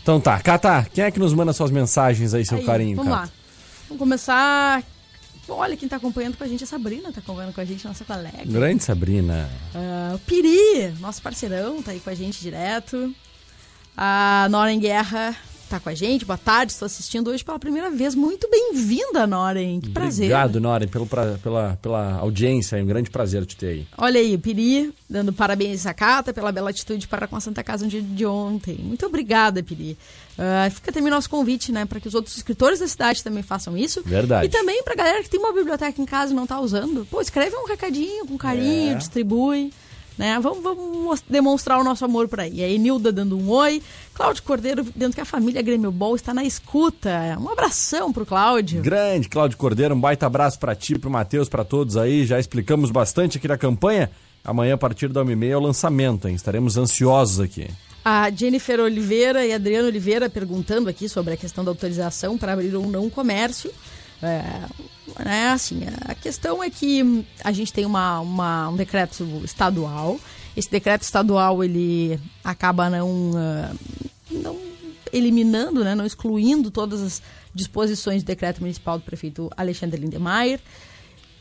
Então 0.02 0.20
tá, 0.22 0.40
Cata, 0.40 0.88
quem 0.94 1.04
é 1.04 1.12
que 1.12 1.20
nos 1.20 1.34
manda 1.34 1.52
suas 1.54 1.70
mensagens 1.70 2.34
aí, 2.34 2.46
seu 2.46 2.58
Aí, 2.58 2.66
carinho, 2.66 2.96
Vamos 2.96 3.12
Cata? 3.14 3.26
lá. 3.26 3.32
Vamos 3.90 4.00
começar. 4.00 4.84
Olha 5.50 5.78
quem 5.78 5.88
tá 5.88 5.96
acompanhando 5.98 6.38
com 6.38 6.44
a 6.44 6.48
gente, 6.48 6.64
a 6.64 6.68
Sabrina 6.68 7.12
tá 7.12 7.20
acompanhando 7.20 7.54
com 7.54 7.62
a 7.62 7.66
gente, 7.66 7.86
nossa 7.88 8.04
colega. 8.04 8.44
Grande 8.46 8.84
Sabrina. 8.84 9.50
Ah, 9.74 10.14
o 10.16 10.20
Piri, 10.20 10.94
nosso 11.00 11.22
parceirão, 11.22 11.82
tá 11.82 11.92
aí 11.92 12.00
com 12.00 12.10
a 12.10 12.16
gente 12.16 12.42
direto. 12.42 13.14
A 13.98 14.48
Nora 14.52 14.72
em 14.72 14.80
Guerra 14.80 15.36
tá 15.70 15.80
com 15.82 15.90
a 15.90 15.94
gente. 15.96 16.24
Boa 16.24 16.38
tarde, 16.38 16.72
estou 16.72 16.86
assistindo 16.86 17.30
hoje 17.30 17.44
pela 17.44 17.60
primeira 17.60 17.90
vez. 17.90 18.14
Muito 18.16 18.48
bem-vinda, 18.50 19.26
Noren. 19.28 19.82
Que 19.82 19.90
prazer. 19.90 20.26
Obrigado, 20.28 20.62
Noren, 20.62 20.88
pelo 20.88 21.06
pra- 21.06 21.38
pela, 21.44 21.78
pela 21.82 22.14
audiência. 22.20 22.78
É 22.78 22.84
um 22.84 22.86
grande 22.86 23.10
prazer 23.10 23.46
te 23.46 23.58
ter 23.58 23.68
aí. 23.68 23.88
Olha 23.98 24.20
aí, 24.20 24.38
Piri, 24.38 24.94
dando 25.10 25.34
parabéns 25.34 25.86
a 25.86 25.94
Cata 25.94 26.32
pela 26.32 26.52
bela 26.54 26.70
atitude 26.70 27.06
para 27.08 27.28
com 27.28 27.36
a 27.36 27.42
Santa 27.42 27.64
Casa 27.64 27.84
no 27.84 27.90
dia 27.92 28.02
de 28.02 28.26
ontem. 28.26 28.78
Muito 28.80 29.06
obrigada, 29.06 29.62
Piri. 29.64 29.98
Ah, 30.38 30.70
fica 30.70 30.92
também 30.92 31.12
nosso 31.12 31.30
convite, 31.30 31.72
né, 31.72 31.84
para 31.84 32.00
que 32.00 32.08
os 32.08 32.14
outros 32.14 32.38
escritores 32.38 32.80
da 32.80 32.88
cidade 32.88 33.22
também 33.24 33.42
façam 33.44 33.76
isso. 33.76 34.04
Verdade. 34.06 34.46
E 34.46 34.50
também 34.50 34.84
pra 34.84 34.96
galera 34.96 35.22
que 35.24 35.30
tem 35.30 35.40
uma 35.40 35.52
biblioteca 35.52 36.00
em 36.00 36.06
casa 36.06 36.32
e 36.32 36.36
não 36.36 36.46
tá 36.48 36.62
usando. 36.62 37.06
Pô, 37.10 37.20
escreve 37.20 37.56
um 37.58 37.66
recadinho 37.68 38.26
com 38.28 38.38
carinho, 38.38 38.92
É. 38.92 38.96
distribui. 38.96 39.74
Né? 40.18 40.40
Vamos, 40.40 40.64
vamos 40.64 40.98
mos- 40.98 41.24
demonstrar 41.30 41.80
o 41.80 41.84
nosso 41.84 42.04
amor 42.04 42.28
por 42.28 42.40
aí. 42.40 42.56
E 42.56 42.64
aí, 42.64 42.78
Nilda 42.80 43.12
dando 43.12 43.38
um 43.38 43.50
oi. 43.50 43.82
Cláudio 44.14 44.42
Cordeiro, 44.44 44.84
dentro 44.96 45.14
que 45.16 45.22
a 45.22 45.26
família 45.26 45.62
Grêmio 45.62 45.92
Ball 45.92 46.16
está 46.16 46.34
na 46.34 46.44
escuta. 46.44 47.38
Um 47.40 47.50
abração 47.50 48.12
pro 48.12 48.26
Cláudio. 48.26 48.82
Grande 48.82 49.30
Cláudio 49.30 49.58
Cordeiro, 49.58 49.94
um 49.94 50.00
baita 50.00 50.26
abraço 50.26 50.58
pra 50.60 50.74
ti, 50.74 50.98
pro 50.98 51.10
Matheus, 51.12 51.48
pra 51.48 51.64
todos 51.64 51.98
aí. 51.98 52.26
Já 52.26 52.40
explicamos 52.40 52.90
bastante 52.90 53.38
aqui 53.38 53.48
da 53.48 53.58
campanha. 53.58 54.10
Amanhã, 54.44 54.74
a 54.74 54.78
partir 54.78 55.10
da 55.10 55.24
1h30, 55.24 55.50
é 55.52 55.58
o 55.58 55.60
lançamento, 55.60 56.28
hein? 56.28 56.34
Estaremos 56.34 56.78
ansiosos 56.78 57.40
aqui. 57.40 57.68
A 58.04 58.32
Jennifer 58.32 58.80
Oliveira 58.80 59.46
e 59.46 59.54
Adriano 59.54 59.88
Oliveira 59.90 60.30
perguntando 60.30 60.88
aqui 60.90 61.10
sobre 61.10 61.34
a 61.34 61.38
questão 61.38 61.64
da 61.64 61.70
autorização 61.72 62.38
para 62.38 62.54
abrir 62.54 62.74
ou 62.74 62.88
não 62.88 63.10
comércio. 63.10 63.70
É, 64.22 65.24
né, 65.24 65.50
assim, 65.50 65.82
a 66.06 66.16
questão 66.16 66.64
é 66.64 66.70
que 66.70 67.26
a 67.44 67.52
gente 67.52 67.72
tem 67.72 67.86
uma, 67.86 68.20
uma- 68.20 68.70
um 68.70 68.76
decreto 68.76 69.24
estadual. 69.44 70.20
Esse 70.56 70.70
decreto 70.72 71.04
estadual 71.04 71.64
ele 71.64 72.20
acaba 72.44 72.90
não, 72.90 73.32
ah, 73.36 73.72
não 74.32 74.58
eliminando, 75.14 75.84
né, 75.84 75.94
não 75.94 76.06
excluindo 76.06 76.72
todas 76.72 77.02
as 77.02 77.22
disposições 77.54 78.24
do 78.24 78.28
decreto 78.28 78.60
municipal 78.60 78.98
do 78.98 79.04
prefeito 79.04 79.50
Alexandre 79.56 80.00
Lindemeyer 80.02 80.60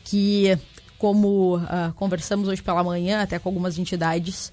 que, 0.03 0.57
como 0.99 1.59
ah, 1.67 1.91
conversamos 1.95 2.47
hoje 2.47 2.61
pela 2.61 2.83
manhã, 2.83 3.21
até 3.21 3.39
com 3.39 3.49
algumas 3.49 3.77
entidades, 3.79 4.51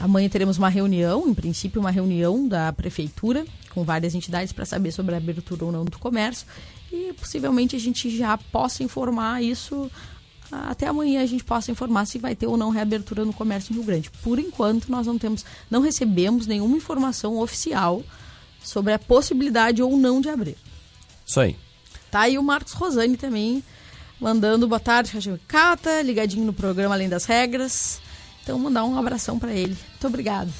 amanhã 0.00 0.28
teremos 0.28 0.58
uma 0.58 0.68
reunião, 0.68 1.26
em 1.26 1.34
princípio, 1.34 1.80
uma 1.80 1.90
reunião 1.90 2.46
da 2.46 2.72
prefeitura 2.74 3.44
com 3.70 3.84
várias 3.84 4.14
entidades 4.14 4.52
para 4.52 4.64
saber 4.66 4.92
sobre 4.92 5.14
a 5.14 5.18
abertura 5.18 5.64
ou 5.64 5.72
não 5.72 5.84
do 5.84 5.98
comércio 5.98 6.46
e 6.92 7.12
possivelmente 7.12 7.76
a 7.76 7.78
gente 7.78 8.14
já 8.16 8.36
possa 8.36 8.82
informar 8.82 9.42
isso. 9.42 9.90
Até 10.50 10.86
amanhã 10.86 11.22
a 11.22 11.26
gente 11.26 11.44
possa 11.44 11.70
informar 11.70 12.06
se 12.06 12.18
vai 12.18 12.34
ter 12.34 12.46
ou 12.46 12.56
não 12.56 12.70
reabertura 12.70 13.24
no 13.24 13.32
comércio 13.32 13.72
em 13.72 13.76
Rio 13.76 13.84
Grande. 13.84 14.10
Por 14.22 14.38
enquanto, 14.38 14.90
nós 14.90 15.06
não 15.06 15.18
temos, 15.18 15.44
não 15.70 15.82
recebemos 15.82 16.46
nenhuma 16.46 16.76
informação 16.76 17.38
oficial 17.38 18.02
sobre 18.62 18.92
a 18.92 18.98
possibilidade 18.98 19.82
ou 19.82 19.96
não 19.96 20.20
de 20.20 20.30
abrir. 20.30 20.56
Isso 21.26 21.40
aí. 21.40 21.56
Tá 22.10 22.20
aí 22.20 22.38
o 22.38 22.42
Marcos 22.42 22.72
Rosani 22.72 23.18
também, 23.18 23.62
mandando 24.18 24.66
boa 24.66 24.80
tarde, 24.80 25.12
Cata, 25.46 26.00
ligadinho 26.00 26.46
no 26.46 26.54
programa 26.54 26.94
Além 26.94 27.08
das 27.08 27.26
Regras. 27.26 28.00
Então, 28.42 28.58
mandar 28.58 28.84
um 28.84 28.98
abração 28.98 29.38
pra 29.38 29.52
ele. 29.52 29.76
Muito 29.90 30.06
obrigado. 30.06 30.50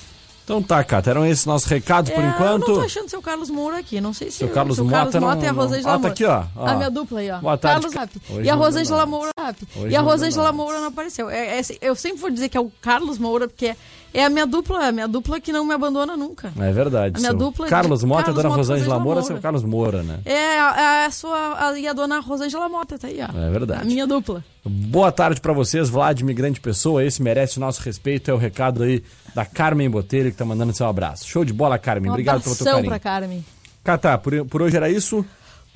Então 0.48 0.62
tá, 0.62 0.82
Cata, 0.82 1.10
eram 1.10 1.26
esses 1.26 1.44
nossos 1.44 1.68
recados 1.68 2.10
por 2.10 2.24
É, 2.24 2.26
enquanto. 2.28 2.62
Eu 2.62 2.68
não 2.74 2.80
tô 2.80 2.80
achando 2.80 3.08
seu 3.10 3.20
Carlos 3.20 3.50
Moura 3.50 3.78
aqui, 3.78 4.00
não 4.00 4.14
sei 4.14 4.30
se 4.30 4.38
Seu 4.38 4.48
Carlos 4.48 4.76
se 4.76 4.80
o 4.80 4.84
Mota 4.86 5.20
não- 5.20 5.28
e 5.42 5.46
a 5.46 5.52
não- 5.52 5.62
Rosângela 5.62 5.90
Ah, 5.90 5.92
tá 5.92 5.98
Moura. 5.98 6.12
aqui, 6.14 6.24
ó. 6.24 6.44
Ó. 6.56 6.66
A 6.66 6.74
minha 6.74 6.90
dupla 6.90 7.20
aí, 7.20 7.30
ó. 7.30 7.38
Boa 7.38 7.58
tarde, 7.58 7.82
Carlos 7.90 7.94
Rap. 7.94 8.42
E 8.42 8.48
a 8.48 8.54
Rosângela. 8.54 9.04
Moura 9.04 9.30
Rap. 9.38 9.56
E 9.90 9.94
a 9.94 10.00
Rosângela. 10.00 10.50
Moura 10.50 10.80
não 10.80 10.88
apareceu. 10.88 11.28
É- 11.28 11.58
é 11.58 11.62
eu 11.82 11.94
sempre 11.94 12.18
vou 12.18 12.30
dizer 12.30 12.48
que 12.48 12.56
é 12.56 12.60
o 12.60 12.72
Carlos 12.80 13.18
Moura, 13.18 13.46
porque 13.46 13.66
é 13.66 13.76
a 14.14 14.28
minha 14.30 14.46
dupla, 14.46 14.84
é 14.84 14.88
a 14.88 14.92
minha 14.92 15.08
dupla 15.08 15.40
que 15.40 15.52
não 15.52 15.64
me 15.64 15.74
abandona 15.74 16.16
nunca. 16.16 16.52
É 16.58 16.72
verdade. 16.72 17.16
A 17.16 17.18
minha 17.18 17.30
seu 17.30 17.38
dupla 17.38 17.66
de 17.66 17.70
Carlos 17.70 18.04
Mota 18.04 18.20
e 18.20 18.22
a 18.22 18.24
Carlos 18.24 18.42
dona 18.42 18.48
Mota, 18.48 18.56
Rosângela 18.58 18.94
Rosângela 18.94 19.04
Moura, 19.04 19.20
Moura. 19.20 19.26
seu 19.34 19.40
Carlos 19.42 19.62
Moura, 19.64 20.02
né? 20.02 20.18
É 20.24 20.58
a, 20.58 21.04
a 21.06 21.10
sua 21.10 21.68
a, 21.68 21.78
e 21.78 21.86
a 21.86 21.92
dona 21.92 22.20
Rosângela 22.20 22.68
Mota, 22.68 22.98
tá 22.98 23.06
aí, 23.06 23.18
ó. 23.20 23.38
É 23.38 23.50
verdade. 23.50 23.82
A 23.82 23.84
minha 23.84 24.06
dupla. 24.06 24.44
Boa 24.64 25.12
tarde 25.12 25.40
pra 25.40 25.52
vocês, 25.52 25.88
Vladimir, 25.88 26.34
grande 26.34 26.60
pessoa. 26.60 27.04
Esse 27.04 27.22
merece 27.22 27.58
o 27.58 27.60
nosso 27.60 27.82
respeito. 27.82 28.30
É 28.30 28.34
o 28.34 28.38
recado 28.38 28.82
aí 28.82 29.02
da 29.34 29.44
Carmen 29.44 29.88
Botelho 29.90 30.30
que 30.30 30.36
tá 30.36 30.44
mandando 30.44 30.72
seu 30.72 30.86
abraço. 30.86 31.26
Show 31.26 31.44
de 31.44 31.52
bola, 31.52 31.78
Carmen. 31.78 32.08
Um 32.10 32.12
Obrigado 32.12 32.42
pelo 32.42 32.56
teu 32.56 32.64
carinho. 32.66 32.86
pra 32.88 32.98
Carmen. 32.98 33.44
Catá, 33.84 34.18
por, 34.18 34.44
por 34.46 34.62
hoje 34.62 34.76
era 34.76 34.90
isso. 34.90 35.24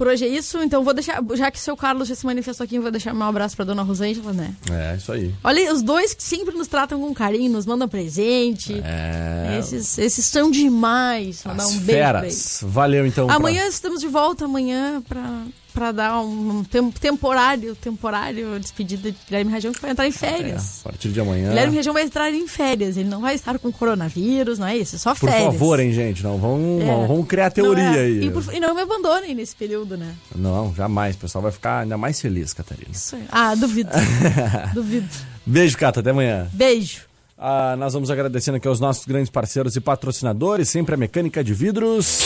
Por 0.03 0.09
hoje 0.09 0.25
é 0.25 0.29
isso, 0.29 0.59
então 0.59 0.83
vou 0.83 0.93
deixar, 0.93 1.23
já 1.37 1.49
que 1.49 1.59
o 1.59 1.61
seu 1.61 1.77
Carlos 1.77 2.09
já 2.09 2.17
se 2.17 2.27
manifestou 2.27 2.65
aqui, 2.65 2.75
eu 2.75 2.83
vou 2.83 2.91
deixar 2.91 3.15
meu 3.15 3.23
abraço 3.25 3.55
pra 3.55 3.65
dona 3.65 3.83
Rosângela, 3.85 4.33
né? 4.33 4.53
É, 4.69 4.97
isso 4.97 5.13
aí. 5.13 5.33
Olha 5.45 5.73
os 5.73 5.81
dois 5.81 6.13
que 6.13 6.25
sempre 6.25 6.57
nos 6.57 6.67
tratam 6.67 7.01
com 7.01 7.15
carinho, 7.15 7.53
nos 7.53 7.67
mandam 7.67 7.89
presente. 7.89 8.83
É. 8.85 9.57
Esses, 9.61 9.99
esses 9.99 10.27
são 10.27 10.51
demais. 10.51 11.45
Mandar 11.45 11.63
As 11.63 11.71
um 11.71 11.79
beijo 11.79 12.01
pra 12.01 12.21
feras. 12.21 12.59
Valeu 12.65 13.07
então. 13.07 13.29
pra- 13.29 13.37
Amanhã 13.37 13.65
estamos 13.69 14.01
de 14.01 14.09
volta, 14.09 14.45
amanhã, 14.47 15.01
pra, 15.09 15.45
pra 15.73 15.93
dar 15.93 16.21
um, 16.21 16.63
tem- 16.65 16.91
temporário, 16.91 17.75
temporário 17.75 18.59
despedida 18.61 19.11
de 19.11 19.17
Guilherme 19.27 19.51
Rajão, 19.53 19.73
que 19.73 19.81
vai 19.81 19.91
entrar 19.91 20.05
em 20.07 20.11
É, 20.11 20.13
férias. 20.13 20.81
a 20.85 20.89
partir 20.91 21.09
de 21.11 21.21
amanhã. 21.21 21.49
Guilherme 21.49 21.77
Região 21.77 21.93
vai 21.93 22.03
entrar 22.05 22.31
em 22.33 22.47
férias, 22.47 22.97
ele 22.97 23.09
não 23.09 23.21
vai 23.21 23.35
estar 23.35 23.59
com 23.59 23.73
coronavírus, 23.73 24.59
não 24.59 24.67
é 24.67 24.77
isso, 24.77 24.97
é 24.97 24.99
só 24.99 25.15
Por 25.15 25.29
férias. 25.31 25.45
favor, 25.53 25.81
hein, 25.81 25.93
gente. 25.93 26.23
Não 26.23 26.39
vamos, 26.39 26.83
É. 26.83 26.87
não 26.87 27.07
vamos 27.09 27.27
criar 27.27 27.51
teoria 27.51 27.85
Não, 27.91 27.95
é. 27.95 28.01
aí. 28.01 28.25
E, 28.27 28.31
por- 28.31 28.55
e 28.55 28.61
não 28.61 28.75
me 28.75 28.83
abandonem 28.83 29.35
nesse 29.35 29.55
período, 29.57 29.97
né? 29.97 30.15
Não, 30.35 30.75
jamais. 30.75 31.17
O 31.17 31.19
pessoal 31.19 31.43
vai 31.43 31.53
ficar 31.53 31.81
ainda 31.81 31.97
mais 31.97 32.21
feliz, 32.21 32.53
Catarina. 32.53 32.91
Isso 32.93 33.17
aí. 33.17 33.25
Ah, 33.31 33.55
duvido. 33.55 33.91
duvido. 34.75 35.09
Beijo, 35.45 35.77
Cata. 35.79 36.01
Até 36.01 36.11
amanhã. 36.11 36.49
Beijo. 36.53 37.01
Ah, 37.37 37.75
nós 37.77 37.93
vamos 37.93 38.11
agradecendo 38.11 38.57
aqui 38.59 38.69
aos 38.69 38.79
nossos 38.79 39.05
grandes 39.05 39.29
parceiros 39.29 39.75
e 39.75 39.81
patrocinadores, 39.81 40.69
sempre 40.69 40.95
a 40.95 40.99
Mecânica 40.99 41.43
de 41.43 41.53
Vidros 41.53 42.21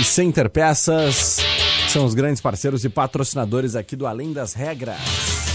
e 0.00 0.02
Center 0.02 0.50
Peças, 0.50 1.36
são 1.94 2.04
os 2.04 2.12
grandes 2.12 2.40
parceiros 2.40 2.84
e 2.84 2.88
patrocinadores 2.88 3.76
aqui 3.76 3.94
do 3.94 4.04
Além 4.04 4.32
das 4.32 4.52
Regras. 4.52 5.53